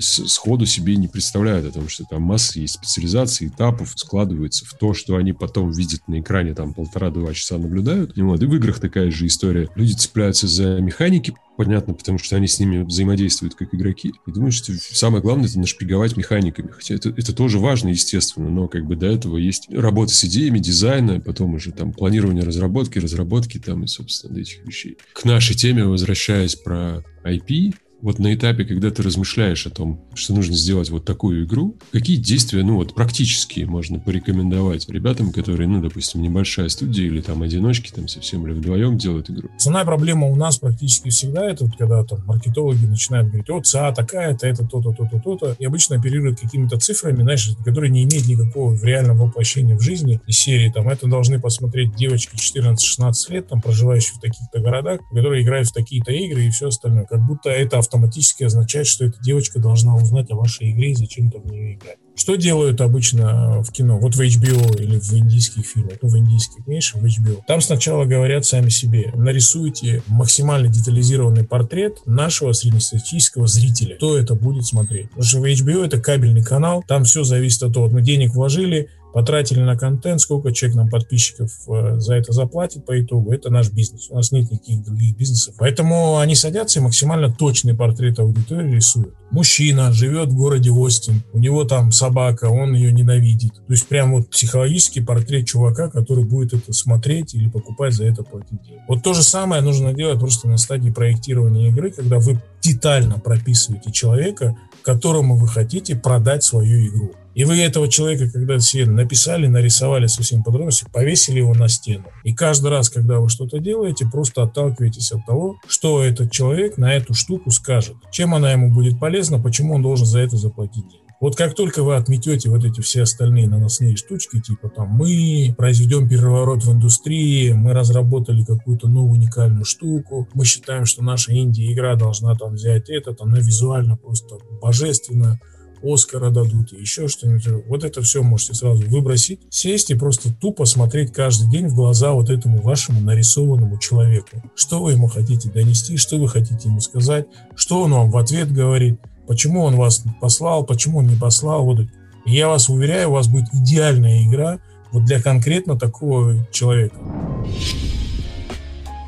сходу 0.00 0.66
себе 0.66 0.96
не 0.96 1.08
представляют 1.08 1.66
о 1.66 1.72
том, 1.72 1.88
что 1.88 2.04
там 2.04 2.22
масса 2.22 2.60
есть 2.60 2.74
специализаций, 2.74 3.48
этапов, 3.48 3.92
складывается 3.96 4.64
в 4.64 4.74
то, 4.74 4.94
что 4.94 5.16
они 5.16 5.32
потом 5.32 5.70
видят 5.70 6.06
на 6.08 6.20
экране, 6.20 6.54
там 6.54 6.74
полтора-два 6.74 7.32
часа 7.34 7.58
наблюдают. 7.58 8.16
И, 8.16 8.22
вот, 8.22 8.42
и 8.42 8.46
в 8.46 8.54
играх 8.54 8.80
такая 8.80 9.10
же 9.10 9.26
история. 9.26 9.68
Люди 9.74 9.92
цепляются 9.92 10.46
за 10.46 10.80
механики, 10.80 11.34
понятно, 11.56 11.94
потому 11.94 12.18
что 12.18 12.36
они 12.36 12.46
с 12.46 12.58
ними 12.58 12.82
взаимодействуют 12.82 13.54
как 13.54 13.74
игроки. 13.74 14.12
И 14.26 14.30
думаю, 14.30 14.52
что 14.52 14.72
самое 14.74 15.22
главное 15.22 15.48
это 15.48 15.58
нашпиговать 15.58 16.16
механиками. 16.16 16.70
Хотя 16.70 16.94
это, 16.94 17.10
это 17.10 17.32
тоже 17.34 17.58
важно, 17.58 17.88
естественно, 17.88 18.50
но 18.50 18.68
как 18.68 18.86
бы 18.86 18.96
до 18.96 19.06
этого 19.06 19.36
есть 19.36 19.68
работа 19.70 20.12
с 20.14 20.24
идеями, 20.24 20.58
дизайна, 20.58 21.20
потом 21.20 21.54
уже 21.54 21.72
там 21.72 21.92
планирование 21.92 22.44
разработки, 22.44 22.98
разработки 22.98 23.58
там 23.58 23.84
и, 23.84 23.86
собственно, 23.86 24.38
этих 24.38 24.64
вещей. 24.64 24.98
К 25.14 25.24
нашей 25.24 25.54
теме, 25.54 25.84
возвращаясь 25.84 26.56
про 26.56 27.04
IP, 27.24 27.74
вот 28.02 28.18
на 28.18 28.34
этапе, 28.34 28.64
когда 28.64 28.90
ты 28.90 29.02
размышляешь 29.02 29.66
о 29.66 29.70
том, 29.70 30.04
что 30.14 30.34
нужно 30.34 30.54
сделать 30.54 30.90
вот 30.90 31.04
такую 31.04 31.44
игру, 31.44 31.76
какие 31.92 32.16
действия, 32.16 32.62
ну 32.62 32.76
вот 32.76 32.94
практические 32.94 33.66
можно 33.66 33.98
порекомендовать 33.98 34.88
ребятам, 34.88 35.32
которые, 35.32 35.68
ну, 35.68 35.80
допустим, 35.80 36.20
небольшая 36.20 36.68
студия 36.68 37.06
или 37.06 37.20
там 37.20 37.42
одиночки, 37.42 37.90
там 37.90 38.08
совсем 38.08 38.46
или 38.46 38.52
вдвоем 38.52 38.98
делают 38.98 39.30
игру? 39.30 39.48
Основная 39.56 39.84
проблема 39.84 40.26
у 40.26 40.36
нас 40.36 40.58
практически 40.58 41.08
всегда 41.10 41.48
это 41.48 41.64
вот 41.64 41.76
когда 41.76 42.04
там 42.04 42.24
маркетологи 42.26 42.84
начинают 42.84 43.28
говорить, 43.28 43.48
о, 43.50 43.60
ЦА 43.60 43.92
такая-то, 43.92 44.46
это 44.46 44.66
то-то, 44.66 44.92
то-то, 44.92 45.20
то-то, 45.20 45.56
и 45.58 45.64
обычно 45.64 45.96
оперируют 45.96 46.40
какими-то 46.40 46.78
цифрами, 46.78 47.22
знаешь, 47.22 47.50
которые 47.64 47.90
не 47.90 48.02
имеют 48.02 48.26
никакого 48.26 48.76
реального 48.82 49.26
воплощения 49.26 49.76
в 49.76 49.80
жизни 49.80 50.20
из 50.26 50.38
серии, 50.38 50.70
там, 50.70 50.88
это 50.88 51.06
должны 51.06 51.40
посмотреть 51.40 51.94
девочки 51.94 52.34
14-16 52.34 53.12
лет, 53.30 53.48
там, 53.48 53.60
проживающие 53.60 54.14
в 54.14 54.20
таких-то 54.20 54.60
городах, 54.60 55.00
которые 55.12 55.44
играют 55.44 55.68
в 55.68 55.72
такие-то 55.72 56.10
игры 56.10 56.44
и 56.44 56.50
все 56.50 56.68
остальное, 56.68 57.04
как 57.04 57.24
будто 57.24 57.48
это 57.48 57.78
автоматически 57.92 58.44
означает, 58.44 58.86
что 58.86 59.04
эта 59.04 59.20
девочка 59.22 59.60
должна 59.60 59.94
узнать 59.94 60.30
о 60.30 60.36
вашей 60.36 60.70
игре 60.70 60.92
и 60.92 60.94
зачем-то 60.94 61.38
в 61.38 61.46
нее 61.46 61.74
играть. 61.74 61.98
Что 62.14 62.36
делают 62.36 62.80
обычно 62.80 63.62
в 63.62 63.72
кино? 63.72 63.98
Вот 63.98 64.14
в 64.14 64.20
HBO 64.20 64.80
или 64.80 64.98
в 64.98 65.12
индийских 65.12 65.64
фильмах, 65.64 65.94
ну 66.02 66.08
в 66.08 66.16
индийских 66.16 66.66
меньше, 66.66 66.98
в 66.98 67.04
HBO. 67.04 67.40
Там 67.46 67.60
сначала 67.60 68.04
говорят 68.04 68.44
сами 68.44 68.68
себе, 68.68 69.12
нарисуйте 69.14 70.02
максимально 70.08 70.68
детализированный 70.68 71.44
портрет 71.44 71.98
нашего 72.04 72.52
среднестатистического 72.52 73.46
зрителя. 73.46 73.96
Кто 73.96 74.18
это 74.18 74.34
будет 74.34 74.66
смотреть? 74.66 75.08
Потому 75.08 75.24
что 75.24 75.40
в 75.40 75.44
HBO 75.44 75.84
это 75.84 76.00
кабельный 76.00 76.44
канал, 76.44 76.84
там 76.86 77.04
все 77.04 77.24
зависит 77.24 77.62
от 77.62 77.74
того, 77.74 77.88
мы 77.88 78.02
денег 78.02 78.34
вложили, 78.34 78.90
потратили 79.12 79.60
на 79.60 79.76
контент, 79.76 80.20
сколько 80.20 80.52
человек 80.52 80.76
нам 80.76 80.90
подписчиков 80.90 81.50
э, 81.68 81.98
за 81.98 82.14
это 82.14 82.32
заплатит 82.32 82.84
по 82.86 83.00
итогу, 83.00 83.32
это 83.32 83.50
наш 83.50 83.70
бизнес. 83.70 84.08
У 84.10 84.16
нас 84.16 84.32
нет 84.32 84.50
никаких 84.50 84.84
других 84.84 85.16
бизнесов. 85.16 85.54
Поэтому 85.58 86.18
они 86.18 86.34
садятся 86.34 86.78
и 86.78 86.82
максимально 86.82 87.32
точный 87.32 87.74
портрет 87.74 88.18
аудитории 88.18 88.74
рисуют. 88.74 89.14
Мужчина 89.30 89.92
живет 89.92 90.28
в 90.28 90.36
городе 90.36 90.70
Остин, 90.70 91.22
у 91.32 91.38
него 91.38 91.64
там 91.64 91.92
собака, 91.92 92.46
он 92.46 92.74
ее 92.74 92.92
ненавидит. 92.92 93.54
То 93.54 93.72
есть 93.72 93.86
прям 93.86 94.12
вот 94.12 94.30
психологический 94.30 95.00
портрет 95.00 95.46
чувака, 95.46 95.88
который 95.88 96.24
будет 96.24 96.54
это 96.54 96.72
смотреть 96.72 97.34
или 97.34 97.48
покупать 97.48 97.94
за 97.94 98.04
это 98.04 98.22
платить. 98.22 98.60
Вот 98.88 99.02
то 99.02 99.14
же 99.14 99.22
самое 99.22 99.62
нужно 99.62 99.92
делать 99.94 100.18
просто 100.18 100.48
на 100.48 100.58
стадии 100.58 100.90
проектирования 100.90 101.68
игры, 101.68 101.90
когда 101.90 102.18
вы 102.18 102.40
детально 102.60 103.18
прописываете 103.18 103.90
человека, 103.92 104.56
которому 104.82 105.36
вы 105.36 105.48
хотите 105.48 105.96
продать 105.96 106.44
свою 106.44 106.86
игру. 106.88 107.12
И 107.34 107.44
вы 107.44 107.60
этого 107.60 107.88
человека, 107.88 108.30
когда 108.30 108.58
себе 108.58 108.86
написали, 108.86 109.46
нарисовали 109.46 110.06
со 110.06 110.22
всеми 110.22 110.42
подробностями, 110.42 110.90
повесили 110.92 111.38
его 111.38 111.54
на 111.54 111.68
стену. 111.68 112.04
И 112.24 112.34
каждый 112.34 112.70
раз, 112.70 112.90
когда 112.90 113.18
вы 113.18 113.28
что-то 113.28 113.58
делаете, 113.58 114.06
просто 114.10 114.42
отталкиваетесь 114.42 115.12
от 115.12 115.24
того, 115.26 115.56
что 115.66 116.02
этот 116.02 116.30
человек 116.30 116.76
на 116.76 116.94
эту 116.94 117.14
штуку 117.14 117.50
скажет. 117.50 117.96
Чем 118.10 118.34
она 118.34 118.52
ему 118.52 118.72
будет 118.72 118.98
полезна, 118.98 119.38
почему 119.38 119.74
он 119.74 119.82
должен 119.82 120.06
за 120.06 120.20
это 120.20 120.36
заплатить 120.36 120.88
деньги. 120.88 121.02
Вот 121.22 121.36
как 121.36 121.54
только 121.54 121.84
вы 121.84 121.94
отметете 121.94 122.50
вот 122.50 122.64
эти 122.64 122.80
все 122.80 123.02
остальные 123.02 123.48
наносные 123.48 123.94
штучки, 123.94 124.40
типа 124.40 124.68
там 124.68 124.88
мы 124.88 125.54
произведем 125.56 126.08
переворот 126.08 126.64
в 126.64 126.72
индустрии, 126.72 127.52
мы 127.52 127.72
разработали 127.72 128.42
какую-то 128.42 128.88
новую 128.88 129.12
уникальную 129.12 129.64
штуку, 129.64 130.28
мы 130.34 130.44
считаем, 130.44 130.84
что 130.84 131.04
наша 131.04 131.32
инди-игра 131.32 131.94
должна 131.94 132.34
там 132.34 132.54
взять 132.54 132.90
этот, 132.90 133.20
она 133.20 133.38
визуально 133.38 133.96
просто 133.96 134.38
божественно, 134.60 135.38
Оскара 135.82 136.30
дадут, 136.30 136.72
и 136.72 136.80
еще 136.80 137.08
что-нибудь. 137.08 137.64
Вот 137.66 137.84
это 137.84 138.02
все 138.02 138.22
можете 138.22 138.54
сразу 138.54 138.86
выбросить, 138.88 139.40
сесть 139.50 139.90
и 139.90 139.94
просто 139.94 140.32
тупо 140.32 140.64
смотреть 140.64 141.12
каждый 141.12 141.50
день 141.50 141.68
в 141.68 141.74
глаза 141.74 142.12
вот 142.12 142.30
этому 142.30 142.60
вашему 142.60 143.00
нарисованному 143.00 143.78
человеку. 143.78 144.42
Что 144.54 144.82
вы 144.82 144.92
ему 144.92 145.08
хотите 145.08 145.50
донести, 145.50 145.96
что 145.96 146.18
вы 146.18 146.28
хотите 146.28 146.68
ему 146.68 146.80
сказать, 146.80 147.26
что 147.54 147.82
он 147.82 147.92
вам 147.92 148.10
в 148.10 148.16
ответ 148.16 148.52
говорит, 148.52 148.98
почему 149.26 149.62
он 149.62 149.76
вас 149.76 150.04
послал, 150.20 150.64
почему 150.64 150.98
он 150.98 151.06
не 151.06 151.16
послал. 151.16 151.64
Вот. 151.64 151.80
И 152.26 152.32
я 152.32 152.48
вас 152.48 152.68
уверяю, 152.68 153.10
у 153.10 153.12
вас 153.12 153.28
будет 153.28 153.46
идеальная 153.52 154.24
игра 154.24 154.58
вот 154.92 155.04
для 155.04 155.20
конкретно 155.20 155.78
такого 155.78 156.46
человека. 156.52 156.96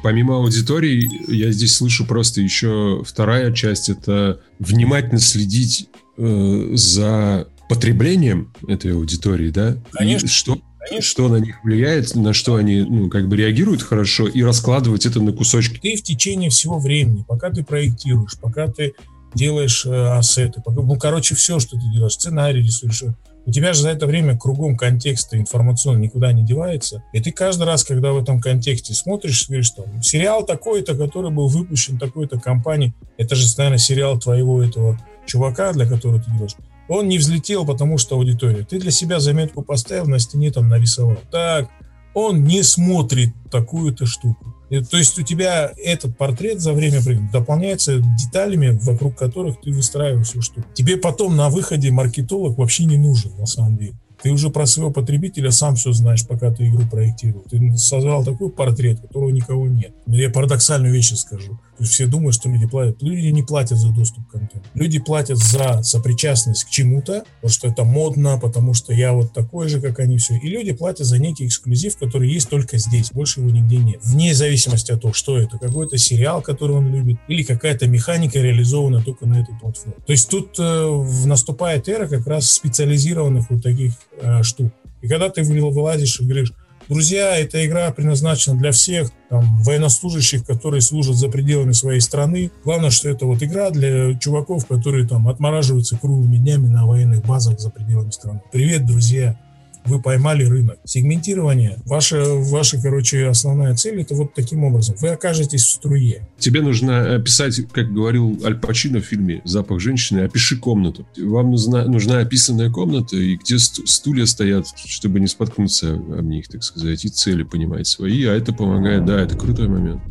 Помимо 0.03 0.37
аудитории, 0.37 1.09
я 1.33 1.51
здесь 1.51 1.77
слышу 1.77 2.05
просто 2.05 2.43
еще 2.43 3.03
вторая 3.07 3.53
часть, 3.53 3.89
это 3.89 4.41
внимательно 4.59 5.19
следить 5.19 5.89
э, 6.17 6.71
за 6.75 7.49
потреблением 7.69 8.53
этой 8.69 8.93
аудитории, 8.93 9.51
да? 9.51 9.77
Конечно. 9.93 10.27
И 10.27 10.29
что, 10.29 10.59
Конечно. 10.79 11.03
что 11.03 11.29
на 11.29 11.37
них 11.37 11.57
влияет, 11.65 12.15
на 12.15 12.33
что 12.33 12.57
они 12.57 12.83
ну, 12.83 13.09
как 13.09 13.29
бы 13.29 13.37
реагируют 13.37 13.83
хорошо, 13.83 14.27
и 14.29 14.43
раскладывать 14.43 15.07
это 15.07 15.21
на 15.21 15.33
кусочки. 15.33 15.79
Ты 15.81 15.97
в 15.97 16.03
течение 16.03 16.51
всего 16.51 16.79
времени, 16.79 17.25
пока 17.27 17.51
ты 17.51 17.65
проектируешь, 17.65 18.39
пока 18.41 18.69
ты 18.69 18.95
делаешь 19.35 19.85
э, 19.87 19.91
ассеты, 19.91 20.61
пока, 20.65 20.83
ну, 20.83 20.97
короче, 20.97 21.35
все, 21.35 21.59
что 21.59 21.77
ты 21.77 21.83
делаешь, 21.93 22.13
сценарий 22.13 22.63
рисуешь, 22.63 23.03
у 23.47 23.53
тебя 23.53 23.75
же 23.75 23.83
за 23.83 23.91
это 23.91 24.07
время 24.07 24.39
кругом 24.39 24.77
контекста 24.77 25.39
информационно 25.39 25.99
никуда 25.99 26.33
не 26.33 26.45
девается. 26.45 27.03
И 27.13 27.21
ты 27.21 27.31
каждый 27.31 27.65
раз, 27.65 27.85
когда 27.85 28.13
в 28.13 28.17
этом 28.23 28.41
контексте 28.41 28.95
смотришь, 28.95 29.49
говоришь, 29.49 29.71
там, 29.71 30.03
сериал 30.03 30.47
такой-то, 30.47 30.97
который 30.97 31.31
был 31.31 31.49
выпущен 31.49 31.99
такой-то 31.99 32.41
компанией, 32.41 32.95
это 33.19 33.35
же, 33.35 33.47
наверное, 33.59 33.79
сериал 33.79 34.19
твоего 34.19 34.63
этого 34.63 34.99
чувака, 35.27 35.73
для 35.73 35.87
которого 35.87 36.21
ты 36.21 36.31
делаешь, 36.31 36.57
он 36.89 37.09
не 37.09 37.19
взлетел, 37.19 37.65
потому 37.65 37.99
что 37.99 38.17
аудитория. 38.17 38.65
Ты 38.65 38.79
для 38.79 38.91
себя 38.91 39.21
заметку 39.21 39.63
поставил, 39.63 40.07
на 40.07 40.19
стене 40.19 40.51
там 40.51 40.69
нарисовал. 40.69 41.17
Так, 41.31 41.69
он 42.13 42.45
не 42.45 42.63
смотрит 42.63 43.35
такую-то 43.51 44.07
штуку. 44.07 44.55
То 44.91 44.97
есть 44.97 45.19
у 45.19 45.23
тебя 45.23 45.73
этот 45.77 46.17
портрет 46.17 46.61
за 46.61 46.73
время 46.73 47.01
дополняется 47.33 47.99
деталями, 47.99 48.79
вокруг 48.83 49.17
которых 49.17 49.61
ты 49.61 49.71
выстраиваешь 49.71 50.29
всю 50.29 50.43
штуку. 50.43 50.67
Тебе 50.75 50.97
потом 50.97 51.37
на 51.37 51.49
выходе 51.49 51.91
маркетолог 51.91 52.59
вообще 52.59 52.85
не 52.85 52.97
нужен, 52.97 53.37
на 53.39 53.47
самом 53.47 53.77
деле. 53.77 53.95
Ты 54.23 54.31
уже 54.31 54.49
про 54.49 54.65
своего 54.67 54.91
потребителя 54.91 55.51
сам 55.51 55.77
все 55.77 55.93
знаешь, 55.93 56.27
пока 56.27 56.51
ты 56.51 56.67
игру 56.69 56.87
проектируешь. 56.91 57.45
Ты 57.51 57.77
создал 57.77 58.25
такой 58.25 58.51
портрет, 58.51 59.01
которого 59.01 59.31
никого 59.31 59.67
нет. 59.69 59.93
Я 60.07 60.31
парадоксальную 60.31 60.95
вещь 60.95 61.13
скажу. 61.15 61.61
То 61.77 61.83
есть 61.83 61.93
все 61.93 62.07
думают, 62.07 62.37
что 62.37 62.49
люди 62.49 62.67
платят. 62.67 63.03
Люди 63.03 63.29
не 63.29 63.43
платят 63.43 63.79
за 63.79 63.91
доступ 63.91 64.29
к 64.29 64.33
контенту. 64.33 64.69
Люди 64.75 64.99
платят 65.01 65.39
за 65.39 65.83
сопричастность 65.83 66.65
к 66.65 66.71
чему-то, 66.71 67.25
потому 67.37 67.53
что 67.53 67.69
это 67.69 67.85
модно, 67.85 68.39
потому 68.39 68.75
что 68.75 68.93
я 68.93 69.13
вот 69.13 69.33
такой 69.33 69.69
же, 69.69 69.81
как 69.81 69.99
они 69.99 70.19
все. 70.19 70.37
И 70.37 70.49
люди 70.49 70.73
платят 70.73 71.07
за 71.07 71.19
некий 71.19 71.47
эксклюзив, 71.47 71.97
который 71.97 72.31
есть 72.31 72.49
только 72.49 72.79
здесь, 72.79 73.11
больше 73.11 73.41
его 73.41 73.51
нигде 73.51 73.79
нет. 73.79 74.01
Вне 74.05 74.35
зависимости 74.35 74.93
от 74.93 75.03
того, 75.03 75.13
что 75.13 75.39
это. 75.39 75.59
Какой-то 75.59 75.99
сериал, 75.99 76.43
который 76.43 76.77
он 76.77 76.95
любит, 76.95 77.19
или 77.29 77.43
какая-то 77.43 77.87
механика 77.89 78.39
реализована 78.39 79.03
только 79.03 79.27
на 79.27 79.41
этой 79.41 79.55
платформе. 79.57 79.99
То 80.07 80.13
есть 80.13 80.29
тут 80.29 80.57
э, 80.59 81.05
наступает 81.27 81.89
эра 81.89 82.07
как 82.07 82.27
раз 82.27 82.51
специализированных 82.51 83.51
вот 83.51 83.63
таких 83.63 83.93
э, 84.21 84.43
штук. 84.43 84.73
И 85.03 85.09
когда 85.09 85.29
ты 85.29 85.43
вылазишь 85.43 86.21
и 86.21 86.25
говоришь, 86.25 86.53
Друзья, 86.89 87.37
эта 87.37 87.65
игра 87.65 87.91
предназначена 87.93 88.57
для 88.57 88.71
всех 88.71 89.11
там, 89.31 89.63
военнослужащих, 89.63 90.45
которые 90.45 90.83
служат 90.83 91.17
за 91.17 91.29
пределами 91.29 91.73
своей 91.73 92.01
страны. 92.01 92.51
Главное, 92.63 92.91
что 92.91 93.09
это 93.09 93.25
вот 93.25 93.43
игра 93.43 93.71
для 93.71 94.15
чуваков, 94.19 94.67
которые 94.67 95.09
там 95.09 95.29
отмораживаются 95.29 95.97
круглыми 95.97 96.37
днями 96.37 96.67
на 96.67 96.87
военных 96.87 97.25
базах 97.25 97.59
за 97.59 97.71
пределами 97.71 98.11
страны. 98.11 98.43
Привет, 98.53 98.85
друзья! 98.85 99.39
Вы 99.87 100.01
поймали 100.01 100.45
рынок. 100.45 100.79
Сегментирование, 100.85 101.79
ваша, 101.85 102.25
ваша, 102.25 102.81
короче, 102.81 103.27
основная 103.27 103.75
цель, 103.75 104.01
это 104.01 104.15
вот 104.15 104.35
таким 104.35 104.65
образом. 104.65 104.97
Вы 105.01 105.09
окажетесь 105.09 105.65
в 105.65 105.71
струе. 105.71 106.27
Тебе 106.39 106.63
нужно 106.63 107.17
описать, 107.17 107.61
как 107.73 107.93
говорил 107.93 108.41
Аль 108.45 108.59
Пачино 108.59 109.01
в 109.01 109.05
фильме 109.05 109.43
«Запах 109.45 109.81
женщины», 109.81 110.21
опиши 110.21 110.57
комнату. 110.57 111.07
Вам 111.17 111.51
нужна, 111.51 111.85
нужна 111.85 112.21
описанная 112.21 112.71
комната, 112.71 113.17
и 113.17 113.37
где 113.37 113.59
стулья 113.59 114.27
стоят, 114.27 114.67
чтобы 114.87 115.21
не 115.21 115.27
споткнуться 115.27 115.95
об 115.95 116.25
них, 116.25 116.49
так 116.49 116.63
сказать, 116.63 117.05
и 117.05 117.09
цели 117.09 117.43
понимать 117.43 117.87
свои, 117.87 118.25
а 118.25 118.33
это 118.35 118.53
помогает, 118.53 119.05
да, 119.05 119.21
это 119.21 119.37
крутой 119.37 119.69
момент 119.69 120.03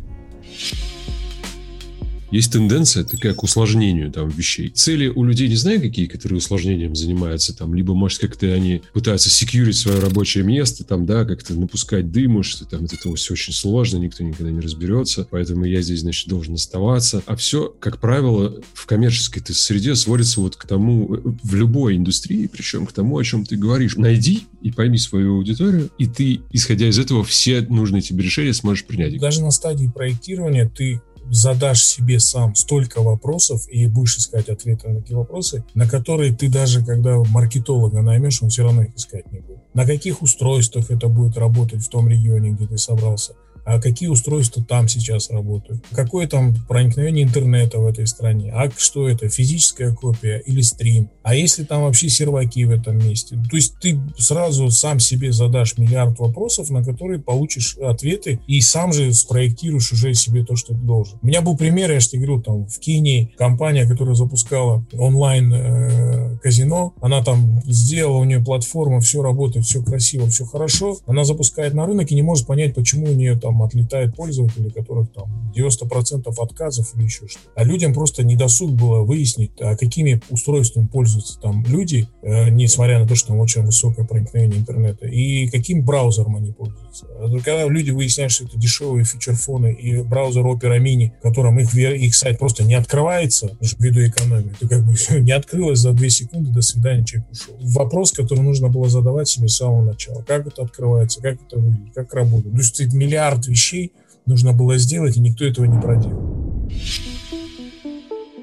есть 2.34 2.52
тенденция 2.52 3.04
такая 3.04 3.32
к 3.32 3.42
усложнению 3.42 4.10
там 4.10 4.28
вещей. 4.28 4.70
Цели 4.70 5.06
у 5.06 5.22
людей 5.24 5.48
не 5.48 5.56
знаю 5.56 5.80
какие, 5.80 6.06
которые 6.06 6.38
усложнением 6.38 6.96
занимаются 6.96 7.56
там, 7.56 7.74
либо, 7.74 7.94
может, 7.94 8.20
как-то 8.20 8.46
они 8.52 8.82
пытаются 8.92 9.30
секьюрить 9.30 9.76
свое 9.76 10.00
рабочее 10.00 10.42
место, 10.42 10.84
там, 10.84 11.06
да, 11.06 11.24
как-то 11.24 11.54
напускать 11.54 12.10
дыму, 12.10 12.42
что 12.42 12.64
там 12.64 12.84
это 12.86 12.96
все 12.96 13.34
очень 13.34 13.52
сложно, 13.52 13.98
никто 13.98 14.24
никогда 14.24 14.50
не 14.50 14.60
разберется, 14.60 15.26
поэтому 15.30 15.64
я 15.64 15.80
здесь, 15.80 16.00
значит, 16.00 16.28
должен 16.28 16.54
оставаться. 16.54 17.22
А 17.26 17.36
все, 17.36 17.74
как 17.78 18.00
правило, 18.00 18.60
в 18.72 18.86
коммерческой 18.86 19.42
среде 19.54 19.94
сводится 19.94 20.40
вот 20.40 20.56
к 20.56 20.66
тому, 20.66 21.06
в 21.42 21.54
любой 21.54 21.96
индустрии, 21.96 22.48
причем 22.48 22.86
к 22.86 22.92
тому, 22.92 23.16
о 23.16 23.22
чем 23.22 23.44
ты 23.44 23.56
говоришь. 23.56 23.96
Найди 23.96 24.44
и 24.60 24.72
пойми 24.72 24.98
свою 24.98 25.36
аудиторию, 25.36 25.90
и 25.98 26.06
ты, 26.06 26.40
исходя 26.50 26.88
из 26.88 26.98
этого, 26.98 27.22
все 27.22 27.60
нужные 27.60 28.02
тебе 28.02 28.24
решения 28.24 28.54
сможешь 28.54 28.84
принять. 28.84 29.16
Даже 29.20 29.40
на 29.40 29.52
стадии 29.52 29.90
проектирования 29.94 30.68
ты 30.68 31.00
задашь 31.30 31.84
себе 31.84 32.20
сам 32.20 32.54
столько 32.54 33.02
вопросов 33.02 33.66
и 33.68 33.86
будешь 33.86 34.18
искать 34.18 34.48
ответы 34.48 34.88
на 34.88 34.98
эти 34.98 35.12
вопросы, 35.12 35.64
на 35.74 35.88
которые 35.88 36.34
ты 36.34 36.48
даже, 36.48 36.84
когда 36.84 37.18
маркетолога 37.18 38.02
наймешь, 38.02 38.42
он 38.42 38.48
все 38.48 38.64
равно 38.64 38.82
их 38.82 38.94
искать 38.96 39.30
не 39.32 39.40
будет. 39.40 39.58
На 39.74 39.86
каких 39.86 40.22
устройствах 40.22 40.90
это 40.90 41.08
будет 41.08 41.36
работать 41.36 41.82
в 41.82 41.88
том 41.88 42.08
регионе, 42.08 42.50
где 42.50 42.66
ты 42.66 42.78
собрался? 42.78 43.34
А 43.64 43.80
какие 43.80 44.08
устройства 44.08 44.64
там 44.64 44.88
сейчас 44.88 45.30
работают, 45.30 45.84
какое 45.92 46.26
там 46.26 46.54
проникновение 46.68 47.24
интернета 47.24 47.78
в 47.78 47.86
этой 47.86 48.06
стране, 48.06 48.52
а 48.54 48.70
что 48.76 49.08
это, 49.08 49.28
физическая 49.28 49.92
копия 49.92 50.38
или 50.38 50.60
стрим, 50.60 51.10
а 51.22 51.34
если 51.34 51.64
там 51.64 51.82
вообще 51.82 52.08
серваки 52.08 52.64
в 52.64 52.70
этом 52.70 52.98
месте. 52.98 53.36
То 53.50 53.56
есть 53.56 53.78
ты 53.80 53.98
сразу 54.18 54.70
сам 54.70 55.00
себе 55.00 55.32
задашь 55.32 55.78
миллиард 55.78 56.18
вопросов, 56.18 56.70
на 56.70 56.84
которые 56.84 57.18
получишь 57.20 57.76
ответы 57.78 58.40
и 58.46 58.60
сам 58.60 58.92
же 58.92 59.12
спроектируешь 59.12 59.92
уже 59.92 60.14
себе 60.14 60.44
то, 60.44 60.56
что 60.56 60.74
ты 60.74 60.80
должен. 60.80 61.18
У 61.22 61.26
меня 61.26 61.40
был 61.40 61.56
пример, 61.56 61.90
я 61.90 62.00
же 62.00 62.08
тебе 62.08 62.26
говорю, 62.26 62.42
там 62.42 62.66
в 62.66 62.78
Кении 62.78 63.32
компания, 63.36 63.86
которая 63.86 64.14
запускала 64.14 64.84
онлайн 64.92 65.52
э, 65.52 66.38
казино, 66.42 66.94
она 67.00 67.22
там 67.22 67.62
сделала, 67.66 68.18
у 68.18 68.24
нее 68.24 68.40
платформа, 68.40 69.00
все 69.00 69.22
работает, 69.22 69.64
все 69.64 69.82
красиво, 69.82 70.28
все 70.28 70.44
хорошо, 70.44 70.98
она 71.06 71.24
запускает 71.24 71.74
на 71.74 71.86
рынок 71.86 72.10
и 72.10 72.14
не 72.14 72.22
может 72.22 72.46
понять, 72.46 72.74
почему 72.74 73.06
у 73.06 73.14
нее 73.14 73.38
там 73.38 73.53
там 73.54 73.62
отлетают 73.62 74.16
пользователи, 74.16 74.68
которых 74.68 75.12
там 75.12 75.52
90% 75.56 76.32
отказов 76.36 76.94
или 76.96 77.04
еще 77.04 77.28
что. 77.28 77.40
А 77.54 77.64
людям 77.64 77.94
просто 77.94 78.24
недосуг 78.24 78.72
было 78.72 79.02
выяснить, 79.02 79.52
а 79.60 79.76
какими 79.76 80.20
устройствами 80.28 80.86
пользуются 80.86 81.38
там 81.40 81.64
люди, 81.68 82.08
э, 82.22 82.50
несмотря 82.50 82.98
на 82.98 83.06
то, 83.06 83.14
что 83.14 83.28
там 83.28 83.38
очень 83.38 83.62
высокое 83.62 84.04
проникновение 84.04 84.58
интернета, 84.58 85.06
и 85.06 85.48
каким 85.48 85.84
браузером 85.84 86.36
они 86.36 86.52
пользуются. 86.52 87.06
А 87.18 87.30
когда 87.36 87.66
люди 87.66 87.90
выясняют, 87.90 88.32
что 88.32 88.44
это 88.44 88.58
дешевые 88.58 89.04
фичерфоны 89.04 89.72
и 89.72 90.02
браузер 90.02 90.44
Opera 90.44 90.78
Mini, 90.80 91.12
в 91.20 91.22
котором 91.22 91.58
их, 91.60 91.74
их 91.74 92.14
сайт 92.14 92.38
просто 92.38 92.64
не 92.64 92.74
открывается, 92.74 93.56
ввиду 93.78 94.00
экономии, 94.04 94.52
то 94.58 94.68
как 94.68 94.84
бы 94.84 94.94
все 94.94 95.20
не 95.20 95.32
открылось 95.32 95.78
за 95.78 95.92
2 95.92 96.08
секунды, 96.08 96.50
до 96.50 96.62
свидания, 96.62 97.04
человек 97.04 97.30
ушел. 97.30 97.54
Вопрос, 97.60 98.12
который 98.12 98.40
нужно 98.40 98.68
было 98.68 98.88
задавать 98.88 99.28
себе 99.28 99.48
с 99.48 99.56
самого 99.56 99.84
начала. 99.84 100.22
Как 100.22 100.46
это 100.46 100.62
открывается, 100.62 101.20
как 101.20 101.34
это 101.34 101.58
выглядит, 101.58 101.94
как 101.94 102.12
работает. 102.14 102.54
То 102.54 102.60
есть 102.60 102.92
миллиард 102.92 103.43
вещей 103.48 103.92
нужно 104.26 104.52
было 104.52 104.78
сделать, 104.78 105.16
и 105.16 105.20
никто 105.20 105.44
этого 105.44 105.64
не 105.66 105.80
проделал. 105.80 106.70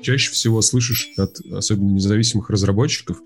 Чаще 0.02 0.32
всего 0.32 0.62
слышишь 0.62 1.12
от 1.18 1.40
особенно 1.52 1.92
независимых 1.92 2.50
разработчиков, 2.50 3.22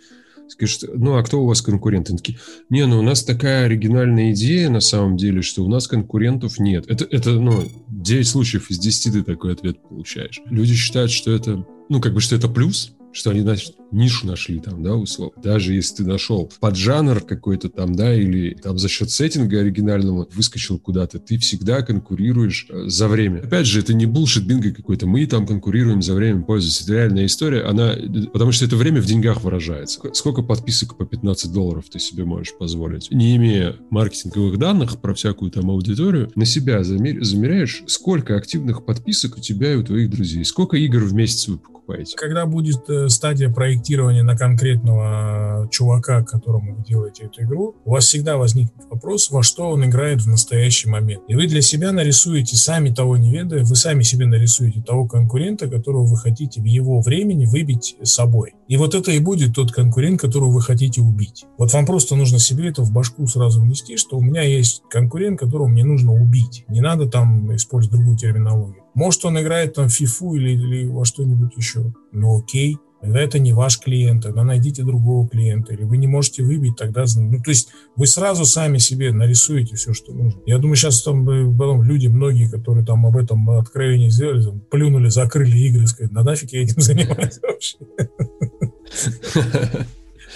скажешь, 0.50 0.80
ну 0.94 1.16
а 1.16 1.24
кто 1.24 1.42
у 1.42 1.48
вас 1.48 1.62
конкуренты? 1.62 2.12
Они 2.12 2.18
такие, 2.18 2.40
не, 2.70 2.86
ну 2.86 3.00
у 3.00 3.02
нас 3.02 3.24
такая 3.24 3.66
оригинальная 3.66 4.34
идея 4.34 4.70
на 4.70 4.82
самом 4.82 5.18
деле, 5.18 5.42
что 5.42 5.64
у 5.64 5.70
нас 5.70 5.88
конкурентов 5.88 6.60
нет. 6.60 6.86
Это, 6.88 7.06
это 7.10 7.32
ну, 7.32 7.64
9 7.88 8.28
случаев 8.28 8.70
из 8.70 8.80
10 8.80 9.14
ты 9.14 9.24
такой 9.24 9.54
ответ 9.54 9.82
получаешь. 9.82 10.42
Люди 10.46 10.74
считают, 10.76 11.12
что 11.12 11.32
это, 11.32 11.66
ну 11.90 12.02
как 12.02 12.14
бы, 12.14 12.20
что 12.20 12.36
это 12.36 12.50
плюс, 12.50 12.94
что 13.15 13.32
они, 13.32 13.41
значит, 13.41 13.75
нишу 13.91 14.28
нашли 14.28 14.60
там, 14.60 14.84
да, 14.84 14.95
условно. 14.95 15.41
Даже 15.41 15.73
если 15.73 15.97
ты 15.97 16.06
нашел 16.06 16.51
поджанр 16.60 17.21
какой-то 17.21 17.69
там, 17.69 17.95
да, 17.95 18.13
или 18.13 18.54
там 18.54 18.78
за 18.78 18.89
счет 18.89 19.10
сеттинга 19.10 19.62
оригинального 19.62 20.28
выскочил 20.34 20.78
куда-то, 20.80 21.19
ты 21.19 21.38
всегда 21.38 21.82
конкурируешь 21.82 22.67
э, 22.69 22.88
за 22.88 23.08
время. 23.08 23.39
Опять 23.39 23.67
же, 23.67 23.80
это 23.80 23.93
не 23.93 24.06
булшит 24.06 24.45
бинго 24.45 24.71
какой-то. 24.71 25.08
Мы 25.08 25.25
там 25.28 25.47
конкурируем 25.47 26.01
за 26.01 26.13
время 26.13 26.43
пользователя. 26.43 26.86
Это 26.86 26.93
реальная 26.93 27.25
история, 27.25 27.62
она, 27.62 27.95
потому 28.34 28.51
что 28.51 28.65
это 28.65 28.75
время 28.75 29.01
в 29.01 29.06
деньгах 29.06 29.43
выражается. 29.43 30.01
Сколько 30.13 30.41
подписок 30.41 30.97
по 30.97 31.06
15 31.06 31.51
долларов 31.54 31.86
ты 31.89 31.99
себе 31.99 32.25
можешь 32.25 32.54
позволить? 32.58 33.10
Не 33.12 33.38
имея 33.38 33.75
маркетинговых 33.89 34.60
данных 34.60 34.99
про 34.99 35.13
всякую 35.13 35.51
там 35.51 35.69
аудиторию, 35.71 36.32
на 36.36 36.45
себя 36.45 36.84
замер... 36.84 37.23
замеряешь, 37.23 37.84
сколько 37.88 38.36
активных 38.36 38.86
подписок 38.86 39.38
у 39.38 39.39
тебя 39.39 39.73
и 39.73 39.78
у 39.78 39.84
твоих 39.84 40.10
друзей, 40.10 40.43
сколько 40.43 40.75
игр 40.75 40.99
в 40.99 41.13
месяц 41.13 41.47
вы 41.47 41.58
покупаете. 41.86 42.15
Когда 42.17 42.45
будет 42.45 42.89
э, 42.89 43.05
стадия 43.10 43.50
проектирования 43.50 44.24
на 44.24 44.38
конкретного 44.38 45.68
чувака, 45.72 46.24
которому 46.24 46.76
вы 46.76 46.84
делаете 46.84 47.26
эту 47.26 47.44
игру, 47.44 47.76
у 47.86 47.91
вас 47.91 48.06
всегда 48.06 48.38
возникнет 48.38 48.86
вопрос, 48.89 49.30
во 49.30 49.44
что 49.44 49.70
он 49.70 49.86
играет 49.86 50.22
в 50.22 50.28
настоящий 50.28 50.89
момент. 50.89 51.24
И 51.28 51.36
вы 51.36 51.48
для 51.48 51.62
себя 51.62 51.91
нарисуете, 51.91 52.56
сами 52.56 52.89
того 52.89 53.18
не 53.18 53.32
ведая, 53.32 53.63
вы 53.63 53.76
сами 53.76 54.04
себе 54.04 54.26
нарисуете 54.26 54.82
того 54.82 55.08
конкурента, 55.08 55.68
которого 55.68 56.06
вы 56.06 56.18
хотите 56.18 56.62
в 56.62 56.65
его 56.65 57.02
времени 57.02 57.46
выбить 57.46 57.96
собой. 58.04 58.54
И 58.68 58.78
вот 58.78 58.96
это 58.96 59.12
и 59.12 59.20
будет 59.20 59.56
тот 59.56 59.72
конкурент, 59.72 60.20
которого 60.20 60.52
вы 60.52 60.62
хотите 60.62 61.02
убить. 61.02 61.46
Вот 61.58 61.72
вам 61.74 61.86
просто 61.86 62.15
нужно 62.15 62.39
себе 62.39 62.70
это 62.70 62.82
в 62.82 62.91
башку 62.91 63.28
сразу 63.28 63.62
внести, 63.62 63.98
что 63.98 64.18
у 64.18 64.22
меня 64.22 64.41
есть 64.41 64.82
конкурент, 64.89 65.39
которого 65.39 65.68
мне 65.68 65.84
нужно 65.84 66.13
убить. 66.13 66.65
Не 66.68 66.82
надо 66.82 67.08
там 67.08 67.56
использовать 67.56 67.98
другую 67.98 68.18
терминологию. 68.18 68.86
Может, 68.96 69.26
он 69.26 69.39
играет 69.39 69.74
там 69.74 69.89
в 69.89 69.94
фифу 69.94 70.36
или, 70.36 70.52
или 70.52 70.88
во 70.88 71.04
что-нибудь 71.04 71.56
еще. 71.58 71.94
Ну 72.13 72.39
окей, 72.39 72.78
тогда 73.06 73.22
это 73.22 73.38
не 73.38 73.54
ваш 73.54 73.80
клиент, 73.80 74.24
тогда 74.24 74.44
найдите 74.44 74.84
другого 74.84 75.30
клиента, 75.30 75.74
или 75.74 75.84
вы 75.84 75.98
не 75.98 76.08
можете 76.08 76.41
выбить, 76.41 76.76
тогда... 76.76 77.06
Ну, 77.15 77.39
то 77.39 77.52
есть 77.52 77.70
вы 77.96 78.08
сразу 78.08 78.46
сами 78.46 78.80
себе 78.80 79.12
нарисуете 79.12 79.76
все, 79.76 79.94
что 79.94 80.12
нужно. 80.12 80.41
Я 80.48 80.58
думаю, 80.58 80.76
сейчас 80.76 81.04
там 81.04 81.24
потом 81.56 81.84
люди, 81.84 82.08
многие, 82.08 82.50
которые 82.50 82.84
там 82.84 83.06
об 83.06 83.15
этом 83.15 83.48
откровении 83.52 84.10
сделали, 84.10 84.44
там, 84.44 84.60
плюнули, 84.60 85.10
закрыли 85.10 85.56
игры, 85.56 85.86
сказали, 85.86 86.13
да 86.15 86.24
нафиг 86.24 86.52
я 86.52 86.63
этим 86.63 86.82
занимаюсь 86.82 87.39
вообще. 87.44 87.78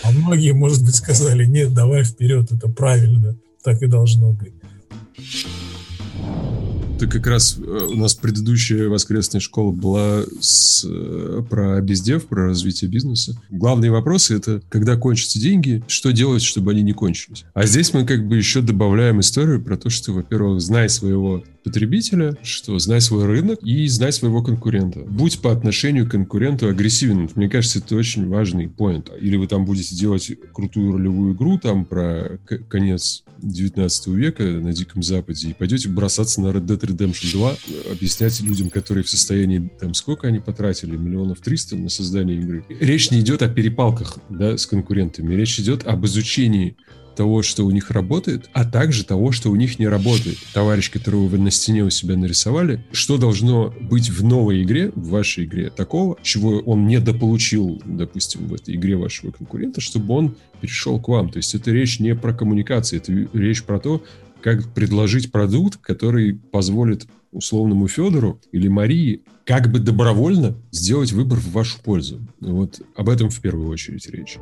А 0.03 0.11
многие, 0.11 0.51
может 0.51 0.85
быть, 0.85 0.95
сказали, 0.95 1.45
нет, 1.45 1.73
давай 1.73 2.03
вперед, 2.03 2.51
это 2.51 2.69
правильно, 2.69 3.35
так 3.63 3.81
и 3.81 3.87
должно 3.87 4.33
быть. 4.33 4.53
Это 6.99 7.07
как 7.07 7.27
раз 7.27 7.57
э, 7.57 7.61
у 7.61 7.95
нас 7.95 8.13
предыдущая 8.13 8.89
воскресная 8.89 9.39
школа 9.39 9.71
была 9.71 10.23
с, 10.41 10.85
э, 10.85 11.41
про 11.49 11.79
бездев, 11.79 12.25
про 12.25 12.47
развитие 12.47 12.89
бизнеса. 12.89 13.41
Главные 13.49 13.89
вопросы 13.89 14.35
это, 14.35 14.61
когда 14.67 14.97
кончатся 14.97 15.39
деньги, 15.39 15.81
что 15.87 16.11
делать, 16.11 16.41
чтобы 16.41 16.71
они 16.71 16.81
не 16.81 16.91
кончились. 16.91 17.45
А 17.53 17.65
здесь 17.65 17.93
мы 17.93 18.05
как 18.05 18.27
бы 18.27 18.35
еще 18.35 18.59
добавляем 18.61 19.21
историю 19.21 19.61
про 19.63 19.77
то, 19.77 19.89
что, 19.89 20.11
во-первых, 20.11 20.59
знай 20.59 20.89
своего 20.89 21.41
потребителя, 21.69 22.35
что 22.41 22.79
знай 22.79 22.99
свой 22.99 23.25
рынок 23.25 23.59
и 23.61 23.87
знай 23.87 24.11
своего 24.11 24.41
конкурента. 24.41 25.01
Будь 25.01 25.39
по 25.39 25.51
отношению 25.51 26.07
к 26.07 26.11
конкуренту 26.11 26.67
агрессивен. 26.67 27.29
Мне 27.35 27.47
кажется, 27.47 27.77
это 27.77 27.95
очень 27.95 28.27
важный 28.27 28.67
поинт. 28.67 29.11
Или 29.21 29.37
вы 29.37 29.47
там 29.47 29.65
будете 29.65 29.95
делать 29.95 30.31
крутую 30.51 30.93
ролевую 30.93 31.35
игру 31.35 31.59
там 31.59 31.85
про 31.85 32.39
конец 32.67 33.23
19 33.37 34.07
века 34.07 34.43
на 34.43 34.73
Диком 34.73 35.03
Западе 35.03 35.49
и 35.49 35.53
пойдете 35.53 35.89
бросаться 35.89 36.41
на 36.41 36.47
Red 36.47 36.65
Dead 36.65 36.79
Redemption 36.79 37.31
2, 37.31 37.55
объяснять 37.91 38.41
людям, 38.41 38.71
которые 38.71 39.03
в 39.03 39.09
состоянии, 39.09 39.71
там, 39.79 39.93
сколько 39.93 40.27
они 40.27 40.39
потратили, 40.39 40.97
миллионов 40.97 41.39
триста 41.39 41.75
на 41.75 41.89
создание 41.89 42.39
игры. 42.39 42.65
Речь 42.79 43.11
не 43.11 43.19
идет 43.19 43.43
о 43.43 43.47
перепалках, 43.47 44.17
да, 44.29 44.57
с 44.57 44.65
конкурентами, 44.65 45.35
речь 45.35 45.59
идет 45.59 45.85
об 45.85 46.05
изучении 46.05 46.75
того, 47.19 47.43
что 47.43 47.65
у 47.65 47.71
них 47.71 47.91
работает, 47.91 48.49
а 48.53 48.63
также 48.63 49.03
того, 49.03 49.33
что 49.33 49.51
у 49.51 49.55
них 49.57 49.77
не 49.77 49.89
работает. 49.89 50.37
Товарищ, 50.53 50.89
которого 50.89 51.27
вы 51.27 51.37
на 51.37 51.51
стене 51.51 51.83
у 51.83 51.89
себя 51.89 52.15
нарисовали, 52.15 52.81
что 52.93 53.17
должно 53.17 53.73
быть 53.81 54.09
в 54.09 54.23
новой 54.23 54.63
игре, 54.63 54.93
в 54.95 55.09
вашей 55.09 55.43
игре, 55.43 55.69
такого, 55.69 56.17
чего 56.21 56.59
он 56.59 56.87
не 56.87 57.01
дополучил, 57.01 57.81
допустим, 57.83 58.47
в 58.47 58.53
этой 58.53 58.75
игре 58.75 58.95
вашего 58.95 59.31
конкурента, 59.31 59.81
чтобы 59.81 60.13
он 60.13 60.37
перешел 60.61 60.97
к 60.97 61.09
вам. 61.09 61.29
То 61.29 61.39
есть 61.39 61.53
это 61.55 61.71
речь 61.71 61.99
не 61.99 62.15
про 62.15 62.33
коммуникации, 62.33 62.95
это 62.95 63.11
речь 63.37 63.63
про 63.63 63.81
то, 63.81 64.01
как 64.39 64.73
предложить 64.73 65.29
продукт, 65.29 65.75
который 65.81 66.35
позволит 66.35 67.05
условному 67.33 67.89
Федору 67.89 68.39
или 68.53 68.69
Марии 68.69 69.23
как 69.43 69.69
бы 69.69 69.79
добровольно 69.79 70.55
сделать 70.71 71.11
выбор 71.11 71.37
в 71.37 71.51
вашу 71.51 71.81
пользу. 71.81 72.21
Вот 72.39 72.81
об 72.95 73.09
этом 73.09 73.29
в 73.29 73.41
первую 73.41 73.67
очередь 73.67 74.09
речь. 74.09 74.37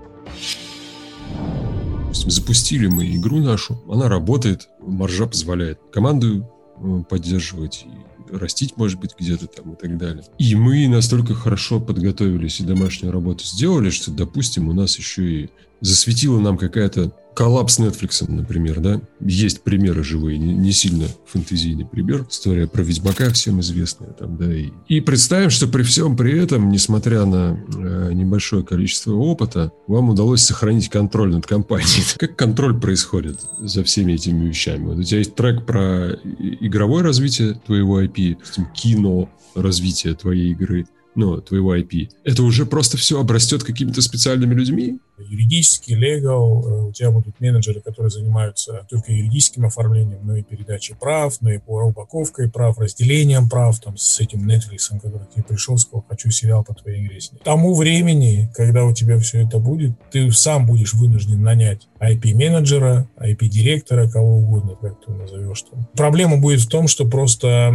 Запустили 2.26 2.88
мы 2.88 3.16
игру 3.16 3.38
нашу, 3.38 3.82
она 3.90 4.10
работает, 4.10 4.70
маржа 4.80 5.28
позволяет 5.28 5.80
команду 5.92 6.50
э, 6.80 7.04
поддерживать 7.10 7.86
и 7.86 8.36
растить, 8.36 8.78
может 8.78 9.00
быть, 9.00 9.12
где-то 9.18 9.48
там 9.48 9.74
и 9.74 9.76
так 9.76 9.98
далее. 9.98 10.24
И 10.38 10.56
мы 10.56 10.88
настолько 10.88 11.34
хорошо 11.34 11.80
подготовились 11.80 12.60
и 12.60 12.64
домашнюю 12.64 13.14
работу 13.14 13.46
сделали, 13.46 13.90
что, 13.90 14.12
допустим, 14.12 14.70
у 14.70 14.74
нас 14.74 14.98
еще 14.98 15.44
и 15.44 15.50
засветила 15.82 16.40
нам 16.40 16.58
какая-то 16.58 17.14
коллапс 17.38 17.78
Netflix, 17.78 18.26
например, 18.28 18.80
да? 18.80 19.00
Есть 19.20 19.62
примеры 19.62 20.04
живые, 20.04 20.40
не, 20.40 20.56
не 20.56 20.72
сильно 20.72 21.06
фэнтезийный 21.28 21.86
пример. 21.86 22.26
История 22.28 22.66
про 22.66 22.82
Ведьмака 22.82 23.30
всем 23.30 23.62
известная 23.62 24.10
там, 24.10 24.38
да. 24.38 24.52
И, 24.52 24.72
и 24.88 25.02
представим, 25.02 25.52
что 25.52 25.68
при 25.68 25.84
всем 25.84 26.18
при 26.18 26.36
этом, 26.36 26.72
несмотря 26.72 27.26
на 27.26 27.64
э, 27.78 28.10
небольшое 28.14 28.66
количество 28.66 29.14
опыта, 29.14 29.72
вам 29.86 30.10
удалось 30.10 30.42
сохранить 30.42 30.90
контроль 30.90 31.32
над 31.32 31.46
компанией. 31.46 32.06
Как 32.18 32.36
контроль 32.36 32.80
происходит 32.80 33.40
за 33.60 33.84
всеми 33.84 34.14
этими 34.14 34.48
вещами? 34.48 34.86
Вот 34.86 34.98
у 34.98 35.04
тебя 35.04 35.20
есть 35.20 35.36
трек 35.36 35.64
про 35.64 36.14
игровое 36.60 37.04
развитие 37.04 37.62
твоего 37.68 38.02
IP, 38.02 38.38
кино, 38.74 39.30
развитие 39.54 40.16
твоей 40.16 40.54
игры, 40.54 40.88
ну, 41.14 41.40
твоего 41.42 41.76
IP. 41.76 42.10
Это 42.24 42.42
уже 42.42 42.66
просто 42.66 42.98
все 42.98 43.20
обрастет 43.20 43.64
какими-то 43.64 44.02
специальными 44.02 44.56
людьми, 44.56 45.00
юридический, 45.22 45.96
legal, 45.96 46.64
э, 46.64 46.84
у 46.86 46.92
тебя 46.92 47.12
будут 47.12 47.40
менеджеры, 47.40 47.82
которые 47.82 48.10
занимаются 48.10 48.86
только 48.90 49.12
юридическим 49.12 49.66
оформлением, 49.66 50.20
но 50.24 50.36
и 50.36 50.44
передачей 50.44 50.96
прав, 50.96 51.38
но 51.42 51.52
и 51.52 51.60
упаковкой 51.66 52.50
прав, 52.50 52.78
разделением 52.80 53.50
прав, 53.50 53.80
там, 53.80 53.98
с 53.98 54.20
этим 54.20 54.48
Netflix, 54.48 54.90
который 55.02 55.28
ты 55.34 55.44
пришел, 55.44 55.78
сказал, 55.78 56.06
хочу 56.08 56.32
сериал 56.32 56.64
по 56.64 56.74
твоей 56.74 57.06
игре 57.06 57.20
снять. 57.20 57.44
Тому 57.44 57.76
времени, 57.76 58.52
когда 58.56 58.86
у 58.86 58.94
тебя 58.94 59.18
все 59.20 59.46
это 59.46 59.60
будет, 59.60 59.92
ты 60.12 60.32
сам 60.32 60.66
будешь 60.66 60.94
вынужден 60.94 61.42
нанять 61.42 61.88
IP-менеджера, 62.00 63.10
IP-директора, 63.18 64.10
кого 64.10 64.38
угодно, 64.38 64.76
как 64.80 65.04
ты 65.04 65.12
назовешь 65.12 65.64
там. 65.64 65.88
Проблема 65.94 66.38
будет 66.38 66.62
в 66.62 66.70
том, 66.70 66.88
что 66.88 67.06
просто 67.06 67.72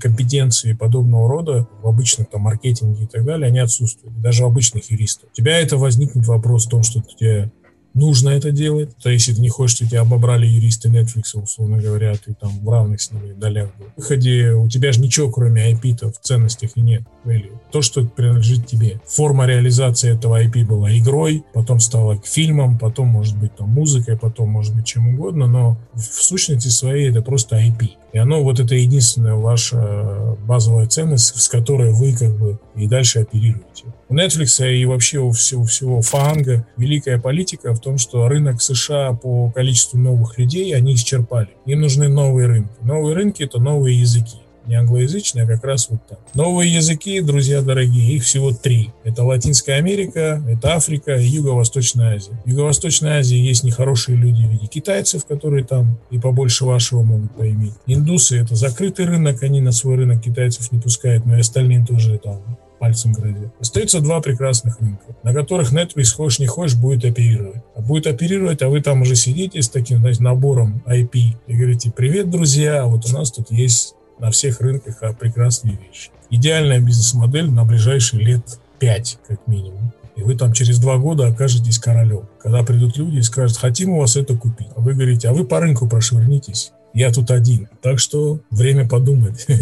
компетенции 0.00 0.72
подобного 0.72 1.28
рода 1.28 1.68
в 1.82 1.86
обычном 1.86 2.26
там 2.26 2.42
маркетинге 2.42 3.04
и 3.04 3.06
так 3.06 3.24
далее, 3.24 3.48
они 3.48 3.58
отсутствуют, 3.58 4.20
даже 4.20 4.44
у 4.44 4.46
обычных 4.48 4.90
юристов. 4.90 5.28
У 5.30 5.34
тебя 5.34 5.58
это 5.58 5.76
возникнет 5.76 6.26
вопрос 6.26 6.66
в 6.66 6.70
том, 6.70 6.79
что 6.82 7.00
тебе 7.00 7.50
нужно 7.94 8.30
это 8.30 8.50
делать. 8.50 8.96
То 9.02 9.10
есть, 9.10 9.26
если 9.26 9.36
ты 9.36 9.42
не 9.42 9.48
хочешь, 9.48 9.76
чтобы 9.76 9.90
тебя 9.90 10.00
обобрали 10.02 10.46
юристы 10.46 10.88
Netflix, 10.88 11.34
условно 11.34 11.78
говоря, 11.78 12.14
ты 12.14 12.34
там 12.34 12.64
в 12.64 12.68
равных 12.68 13.00
с 13.00 13.10
ними 13.10 13.32
долях 13.32 13.70
был. 13.78 13.86
В 13.96 14.00
выходе 14.00 14.52
у 14.52 14.68
тебя 14.68 14.92
же 14.92 15.00
ничего, 15.00 15.30
кроме 15.30 15.72
IP-то 15.72 16.12
в 16.12 16.18
ценностях 16.20 16.70
и 16.76 16.80
нет. 16.80 17.02
Value. 17.24 17.58
То, 17.70 17.82
что 17.82 18.04
принадлежит 18.04 18.66
тебе. 18.66 19.00
Форма 19.06 19.46
реализации 19.46 20.16
этого 20.16 20.42
IP 20.42 20.64
была 20.64 20.96
игрой, 20.96 21.44
потом 21.52 21.80
стала 21.80 22.20
фильмом, 22.24 22.78
потом, 22.78 23.08
может 23.08 23.36
быть, 23.36 23.56
там 23.56 23.68
музыкой, 23.68 24.16
потом, 24.16 24.48
может 24.48 24.74
быть, 24.74 24.86
чем 24.86 25.14
угодно, 25.14 25.46
но 25.46 25.78
в 25.94 26.00
сущности 26.00 26.68
своей 26.68 27.10
это 27.10 27.22
просто 27.22 27.56
IP. 27.56 27.90
И 28.12 28.18
оно 28.18 28.42
вот 28.42 28.60
это 28.60 28.74
единственная 28.74 29.34
ваша 29.34 30.36
базовая 30.46 30.86
ценность, 30.86 31.40
с 31.40 31.48
которой 31.48 31.92
вы 31.92 32.16
как 32.16 32.36
бы 32.36 32.58
и 32.74 32.86
дальше 32.86 33.20
оперируете. 33.20 33.84
У 34.08 34.14
Netflix 34.14 34.68
и 34.68 34.84
вообще 34.84 35.18
у 35.20 35.30
всего, 35.30 35.64
всего 35.64 36.02
фанга 36.02 36.66
великая 36.76 37.18
политика 37.18 37.72
в 37.72 37.80
том, 37.80 37.98
что 37.98 38.26
рынок 38.28 38.60
США 38.60 39.12
по 39.12 39.50
количеству 39.50 39.98
новых 39.98 40.38
людей 40.38 40.74
они 40.74 40.94
исчерпали. 40.94 41.50
Им 41.66 41.80
нужны 41.80 42.08
новые 42.08 42.48
рынки. 42.48 42.74
Новые 42.82 43.14
рынки— 43.14 43.42
это 43.44 43.60
новые 43.60 44.00
языки 44.00 44.38
не 44.66 44.74
англоязычные, 44.74 45.44
а 45.44 45.46
как 45.46 45.64
раз 45.64 45.88
вот 45.90 46.00
так. 46.08 46.18
Новые 46.34 46.72
языки, 46.72 47.20
друзья 47.20 47.62
дорогие, 47.62 48.16
их 48.16 48.24
всего 48.24 48.52
три. 48.52 48.90
Это 49.04 49.24
Латинская 49.24 49.74
Америка, 49.74 50.42
это 50.48 50.74
Африка 50.74 51.14
и 51.16 51.26
Юго-Восточная 51.26 52.16
Азия. 52.16 52.40
В 52.44 52.48
Юго-Восточной 52.48 53.18
Азии 53.18 53.38
есть 53.38 53.64
нехорошие 53.64 54.16
люди 54.16 54.42
в 54.42 54.50
виде 54.50 54.66
китайцев, 54.66 55.24
которые 55.26 55.64
там 55.64 55.98
и 56.10 56.18
побольше 56.18 56.64
вашего 56.64 57.02
могут 57.02 57.34
поиметь. 57.36 57.74
Индусы— 57.86 58.38
это 58.40 58.54
закрытый 58.54 59.06
рынок, 59.06 59.42
они 59.42 59.60
на 59.60 59.72
свой 59.72 59.96
рынок 59.96 60.22
китайцев 60.22 60.70
не 60.72 60.80
пускают, 60.80 61.26
но 61.26 61.36
и 61.36 61.40
остальные 61.40 61.84
тоже 61.84 62.18
там 62.18 62.40
пальцем 62.80 63.12
грозит. 63.12 63.50
Остается 63.60 64.00
два 64.00 64.20
прекрасных 64.20 64.80
рынка, 64.80 65.04
на 65.22 65.32
которых 65.32 65.72
Netflix, 65.72 66.14
хочешь 66.14 66.40
не 66.40 66.46
хочешь, 66.46 66.76
будет 66.76 67.04
оперировать. 67.04 67.62
А 67.76 67.82
будет 67.82 68.06
оперировать, 68.06 68.62
а 68.62 68.68
вы 68.68 68.80
там 68.80 69.02
уже 69.02 69.14
сидите 69.14 69.62
с 69.62 69.68
таким, 69.68 69.98
знаете, 69.98 70.22
набором 70.22 70.82
IP 70.86 71.36
и 71.46 71.54
говорите, 71.54 71.92
привет, 71.94 72.30
друзья, 72.30 72.86
вот 72.86 73.08
у 73.08 73.12
нас 73.12 73.30
тут 73.30 73.50
есть 73.52 73.94
на 74.20 74.30
всех 74.30 74.60
рынках 74.60 74.98
а 75.02 75.12
прекрасные 75.12 75.76
вещи. 75.76 76.10
Идеальная 76.30 76.80
бизнес-модель 76.80 77.50
на 77.50 77.64
ближайшие 77.64 78.22
лет 78.22 78.58
5, 78.78 79.18
как 79.26 79.46
минимум. 79.46 79.92
И 80.16 80.22
вы 80.22 80.36
там 80.36 80.52
через 80.52 80.78
два 80.78 80.98
года 80.98 81.28
окажетесь 81.28 81.78
королем. 81.78 82.28
Когда 82.40 82.62
придут 82.62 82.96
люди 82.96 83.16
и 83.16 83.22
скажут, 83.22 83.56
хотим 83.56 83.90
у 83.90 84.00
вас 84.00 84.16
это 84.16 84.36
купить. 84.36 84.68
А 84.76 84.80
вы 84.80 84.94
говорите, 84.94 85.28
а 85.28 85.32
вы 85.32 85.44
по 85.44 85.60
рынку 85.60 85.88
прошвырнитесь. 85.88 86.72
Я 86.92 87.12
тут 87.12 87.30
один. 87.30 87.68
Так 87.80 87.98
что 87.98 88.40
время 88.50 88.88
подумать. 88.88 89.46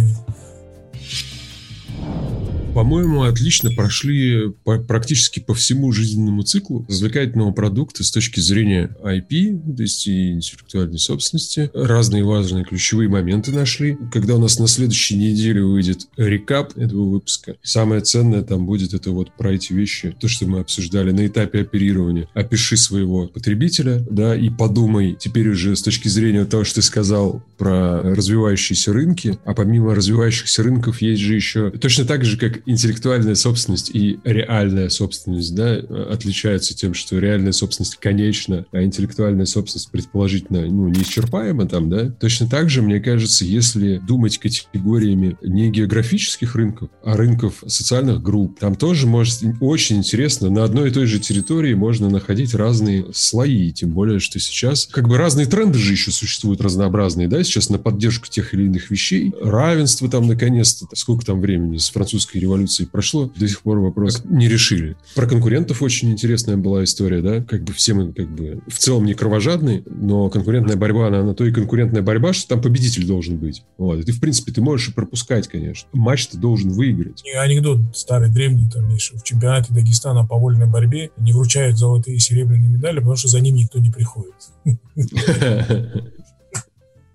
по-моему, 2.79 3.25
отлично 3.25 3.73
прошли 3.73 4.53
по, 4.63 4.79
практически 4.79 5.41
по 5.41 5.53
всему 5.53 5.91
жизненному 5.91 6.45
циклу 6.45 6.87
развлекательного 6.89 7.51
продукта 7.51 8.05
с 8.05 8.13
точки 8.13 8.39
зрения 8.39 8.97
IP, 9.03 9.75
то 9.77 9.83
есть 9.83 10.07
и 10.07 10.31
интеллектуальной 10.31 11.01
собственности. 11.01 11.73
Разные 11.75 12.23
важные 12.23 12.65
ключевые 12.65 13.09
моменты 13.09 13.51
нашли. 13.51 13.99
Когда 14.13 14.37
у 14.37 14.39
нас 14.39 14.61
на 14.61 14.69
следующей 14.69 15.17
неделе 15.17 15.61
выйдет 15.61 16.07
рекап 16.17 16.79
этого 16.79 17.11
выпуска, 17.11 17.57
самое 17.65 18.01
ценное 18.01 18.43
там 18.43 18.65
будет 18.65 18.95
это 18.95 19.11
вот 19.11 19.37
про 19.37 19.55
эти 19.55 19.73
вещи, 19.73 20.15
то, 20.21 20.29
что 20.29 20.47
мы 20.47 20.61
обсуждали 20.61 21.11
на 21.11 21.27
этапе 21.27 21.63
оперирования. 21.63 22.29
Опиши 22.33 22.77
своего 22.77 23.27
потребителя, 23.27 24.07
да, 24.09 24.37
и 24.37 24.51
подумай 24.51 25.17
теперь 25.19 25.49
уже 25.49 25.75
с 25.75 25.83
точки 25.83 26.07
зрения 26.07 26.45
того, 26.45 26.63
что 26.63 26.77
ты 26.77 26.83
сказал 26.83 27.43
про 27.59 28.03
развивающиеся 28.03 28.93
рынки, 28.93 29.37
а 29.45 29.55
помимо 29.55 29.97
развивающихся 29.97 30.63
рынков 30.63 31.03
есть 31.03 31.23
же 31.23 31.35
еще 31.35 31.73
точно 31.73 32.05
так 32.05 32.25
же, 32.25 32.39
как 32.39 32.68
интеллектуальная 32.69 33.35
собственность 33.35 33.91
и 33.95 34.21
реальная 34.25 34.91
собственность, 34.91 35.55
да, 35.55 35.77
отличаются 36.11 36.77
тем, 36.77 36.93
что 36.93 37.19
реальная 37.19 37.53
собственность 37.53 37.97
конечна, 37.97 38.67
а 38.73 38.83
интеллектуальная 38.83 39.47
собственность 39.47 39.91
предположительно, 39.91 40.67
ну, 40.67 40.89
неисчерпаема 40.89 41.67
там, 41.67 41.89
да. 41.89 42.11
Точно 42.11 42.47
так 42.47 42.69
же, 42.69 42.83
мне 42.83 43.01
кажется, 43.01 43.47
если 43.47 43.99
думать 44.07 44.37
категориями 44.37 45.39
не 45.43 45.71
географических 45.71 46.55
рынков, 46.57 46.91
а 47.03 47.17
рынков 47.17 47.65
социальных 47.67 48.23
групп, 48.23 48.59
там 48.59 48.75
тоже 48.75 49.07
может 49.07 49.41
очень 49.61 49.97
интересно, 49.97 50.51
на 50.51 50.63
одной 50.63 50.91
и 50.91 50.93
той 50.93 51.07
же 51.07 51.21
территории 51.21 51.73
можно 51.73 52.11
находить 52.11 52.55
разные 52.55 53.07
слои, 53.15 53.73
тем 53.73 53.93
более, 53.93 54.19
что 54.19 54.39
сейчас 54.39 54.87
как 54.87 55.09
бы 55.09 55.17
разные 55.17 55.47
тренды 55.47 55.79
же 55.79 55.93
еще 55.93 56.11
существуют 56.11 56.61
разнообразные, 56.61 57.29
да, 57.29 57.43
сейчас 57.43 57.71
на 57.71 57.79
поддержку 57.79 58.29
тех 58.29 58.53
или 58.53 58.65
иных 58.65 58.91
вещей. 58.91 59.33
Равенство 59.41 60.11
там 60.11 60.27
наконец-то, 60.27 60.87
сколько 60.95 61.25
там 61.25 61.41
времени 61.41 61.79
с 61.79 61.89
французской 61.89 62.37
революции 62.49 62.85
прошло, 62.85 63.27
до 63.27 63.47
сих 63.47 63.61
пор 63.63 63.79
вопрос 63.79 64.23
не 64.25 64.49
решили. 64.49 64.97
Про 65.15 65.27
конкурентов 65.27 65.83
очень 65.83 66.11
интересная 66.11 66.57
была 66.57 66.85
история, 66.85 67.21
да, 67.21 67.43
как 67.43 67.63
бы 67.63 67.73
все 67.73 67.95
мы 67.95 68.13
как 68.13 68.29
бы 68.29 68.61
в 68.67 68.79
целом 68.79 69.05
не 69.05 69.15
кровожадные, 69.15 69.83
но 69.87 70.31
конкурентная 70.31 70.77
борьба, 70.77 71.09
она 71.09 71.23
на 71.23 71.35
то 71.35 71.45
и 71.45 71.53
конкурентная 71.53 72.03
борьба, 72.03 72.33
что 72.33 72.49
там 72.49 72.63
победитель 72.63 73.07
должен 73.07 73.37
быть. 73.37 73.65
Вот. 73.77 73.99
И 74.01 74.03
ты, 74.03 74.13
в 74.13 74.21
принципе, 74.21 74.53
ты 74.53 74.61
можешь 74.61 74.89
и 74.89 74.93
пропускать, 74.93 75.49
конечно. 75.49 75.89
Матч 75.93 76.29
ты 76.29 76.39
должен 76.39 76.71
выиграть. 76.71 77.23
И 77.25 77.33
анекдот 77.33 77.81
старый, 77.95 78.31
древний, 78.31 78.69
там, 78.71 78.89
Миша, 78.89 79.17
в 79.19 79.23
чемпионате 79.25 79.75
Дагестана 79.75 80.27
по 80.27 80.37
вольной 80.39 80.67
борьбе 80.67 81.11
не 81.19 81.33
вручают 81.33 81.77
золотые 81.77 82.17
и 82.17 82.21
серебряные 82.21 82.69
медали, 82.69 82.99
потому 82.99 83.17
что 83.17 83.29
за 83.29 83.41
ним 83.41 83.57
никто 83.57 83.79
не 83.79 83.91
приходит. 83.91 84.35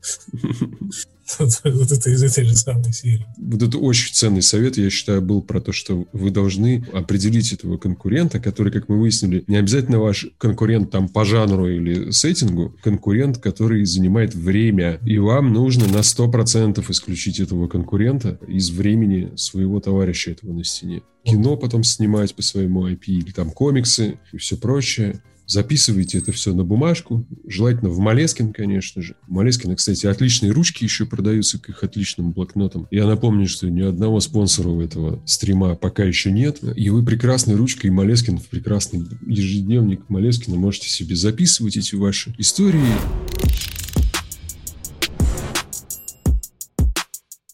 Вот, 1.39 1.91
это 1.91 2.09
из 2.09 2.23
этой 2.23 2.45
же 2.45 2.55
самой 2.55 2.93
серии. 2.93 3.25
Вот 3.37 3.61
это 3.61 3.77
очень 3.77 4.13
ценный 4.13 4.41
совет, 4.41 4.77
я 4.77 4.89
считаю, 4.89 5.21
был 5.21 5.41
про 5.41 5.59
то, 5.61 5.71
что 5.71 6.07
вы 6.13 6.31
должны 6.31 6.85
определить 6.93 7.51
этого 7.53 7.77
конкурента, 7.77 8.39
который, 8.39 8.71
как 8.71 8.89
мы 8.89 8.99
выяснили, 8.99 9.43
не 9.47 9.57
обязательно 9.57 9.99
ваш 9.99 10.27
конкурент 10.37 10.91
там 10.91 11.09
по 11.09 11.25
жанру 11.25 11.67
или 11.67 12.11
сеттингу, 12.11 12.75
конкурент, 12.81 13.37
который 13.37 13.85
занимает 13.85 14.35
время, 14.35 14.99
и 15.05 15.17
вам 15.17 15.53
нужно 15.53 15.87
на 15.87 15.99
100% 15.99 16.83
исключить 16.91 17.39
этого 17.39 17.67
конкурента 17.67 18.39
из 18.47 18.69
времени 18.69 19.31
своего 19.35 19.79
товарища 19.79 20.31
этого 20.31 20.53
на 20.53 20.63
стене. 20.63 21.01
Кино 21.23 21.55
потом 21.55 21.83
снимать 21.83 22.35
по 22.35 22.41
своему 22.41 22.87
IP, 22.87 23.05
или 23.07 23.31
там 23.31 23.49
комиксы 23.51 24.19
и 24.31 24.37
все 24.37 24.57
прочее. 24.57 25.21
Записывайте 25.45 26.19
это 26.19 26.31
все 26.31 26.53
на 26.53 26.63
бумажку, 26.63 27.25
желательно 27.47 27.89
в 27.89 27.99
Малескин, 27.99 28.53
конечно 28.53 29.01
же. 29.01 29.15
В 29.27 29.31
Малескина, 29.31 29.75
кстати, 29.75 30.05
отличные 30.05 30.51
ручки 30.51 30.83
еще 30.83 31.05
продаются 31.05 31.59
к 31.59 31.69
их 31.69 31.83
отличным 31.83 32.31
блокнотам. 32.31 32.87
Я 32.91 33.05
напомню, 33.05 33.47
что 33.47 33.69
ни 33.69 33.81
одного 33.81 34.19
спонсора 34.19 34.69
у 34.69 34.81
этого 34.81 35.21
стрима 35.25 35.75
пока 35.75 36.03
еще 36.03 36.31
нет. 36.31 36.59
И 36.75 36.89
вы 36.89 37.03
прекрасной 37.03 37.55
ручкой 37.55 37.91
Малескин 37.91 38.37
в 38.37 38.47
прекрасный 38.47 39.05
ежедневник 39.25 40.09
Малескина 40.09 40.55
можете 40.55 40.89
себе 40.89 41.15
записывать 41.15 41.77
эти 41.77 41.95
ваши 41.95 42.33
истории. 42.37 43.82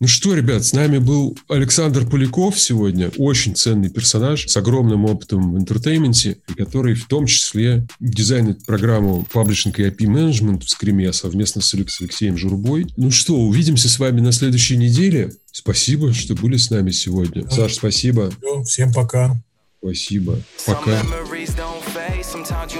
Ну 0.01 0.07
что, 0.07 0.33
ребят, 0.33 0.63
с 0.63 0.71
нами 0.71 0.97
был 0.97 1.37
Александр 1.49 2.05
Поляков 2.09 2.57
сегодня, 2.57 3.11
очень 3.17 3.53
ценный 3.53 3.89
персонаж 3.89 4.47
с 4.47 4.55
огромным 4.55 5.03
опытом 5.03 5.53
в 5.53 5.59
entertainment 5.59 6.27
е, 6.27 6.37
который 6.55 6.93
в 6.93 7.05
том 7.07 7.25
числе 7.25 7.85
дизайнит 7.99 8.65
программу 8.65 9.27
Publishing 9.33 9.73
и 9.75 9.89
IP 9.89 10.07
Management 10.07 10.63
в 10.63 10.69
Скриме 10.69 11.11
совместно 11.11 11.61
с 11.61 11.73
Алексеем 11.73 12.37
Журбой. 12.37 12.87
Ну 12.95 13.11
что, 13.11 13.35
увидимся 13.35 13.89
с 13.89 13.99
вами 13.99 14.21
на 14.21 14.31
следующей 14.31 14.77
неделе. 14.77 15.33
Спасибо, 15.51 16.13
что 16.13 16.33
были 16.33 16.55
с 16.55 16.69
нами 16.69 16.91
сегодня. 16.91 17.49
Саш, 17.49 17.73
спасибо. 17.73 18.31
Всем 18.63 18.93
пока. 18.93 19.35
Спасибо. 19.81 20.39
Пока. 20.65 21.03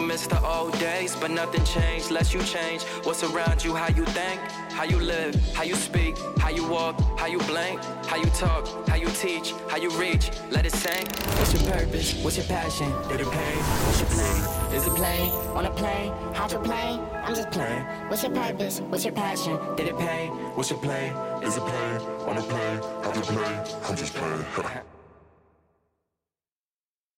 Sometimes 0.10 0.26
you 0.26 0.38
miss 0.38 0.41
the 0.41 0.48
old 0.48 0.80
days, 0.80 1.15
but 1.15 1.30
nothing 1.32 1.63
changed 1.65 2.08
unless 2.08 2.34
you 2.34 2.41
change. 2.41 2.84
What's 3.04 3.24
around 3.24 3.63
you, 3.63 3.76
how 3.76 3.89
you 3.89 4.06
think, 4.06 4.39
how 4.72 4.84
you 4.84 5.00
live, 5.00 5.36
how 5.54 5.63
you 5.63 5.76
speak, 5.76 6.17
how 6.39 6.50
you 6.50 6.67
walk, 6.67 7.00
how 7.19 7.28
you 7.28 7.38
blink, 7.39 7.84
how 8.06 8.17
you 8.17 8.30
talk, 8.32 8.67
how 8.88 8.95
you 8.95 9.08
teach, 9.10 9.54
how 9.67 9.78
you 9.78 9.89
reach. 9.91 10.32
Let 10.50 10.65
it 10.65 10.74
sink. 10.74 11.08
What's 11.38 11.54
your 11.54 11.72
purpose? 11.72 12.13
What's 12.24 12.38
your 12.38 12.45
passion? 12.48 12.91
Did 13.08 13.22
it 13.22 13.32
pay? 13.32 13.56
What's 13.86 14.00
your 14.00 14.10
play? 14.10 14.78
Is 14.78 14.88
it 14.88 14.95
play? 14.95 15.30
Wanna 15.54 15.72
play? 15.72 16.12
How 16.34 16.48
to 16.48 16.60
play? 16.60 17.00
I'm 17.26 17.36
just 17.36 17.52
playing. 17.52 17.84
What's 18.10 18.24
your 18.24 18.32
purpose? 18.32 18.82
What's 18.82 19.06
your 19.06 19.13
passion? 19.13 19.60
Did 19.76 19.88
it 19.89 19.98
pay? 19.98 20.28
What's 20.56 20.69
your 20.69 20.80
play? 20.80 21.13
Is 21.43 21.58
it 21.58 21.62
play? 21.62 21.91
Wanna 22.26 22.41
play? 22.41 22.80
How 23.04 23.12
to 23.12 23.22
play? 23.22 23.63
I'm 23.88 23.95
just 23.95 24.13
playing. 24.13 24.98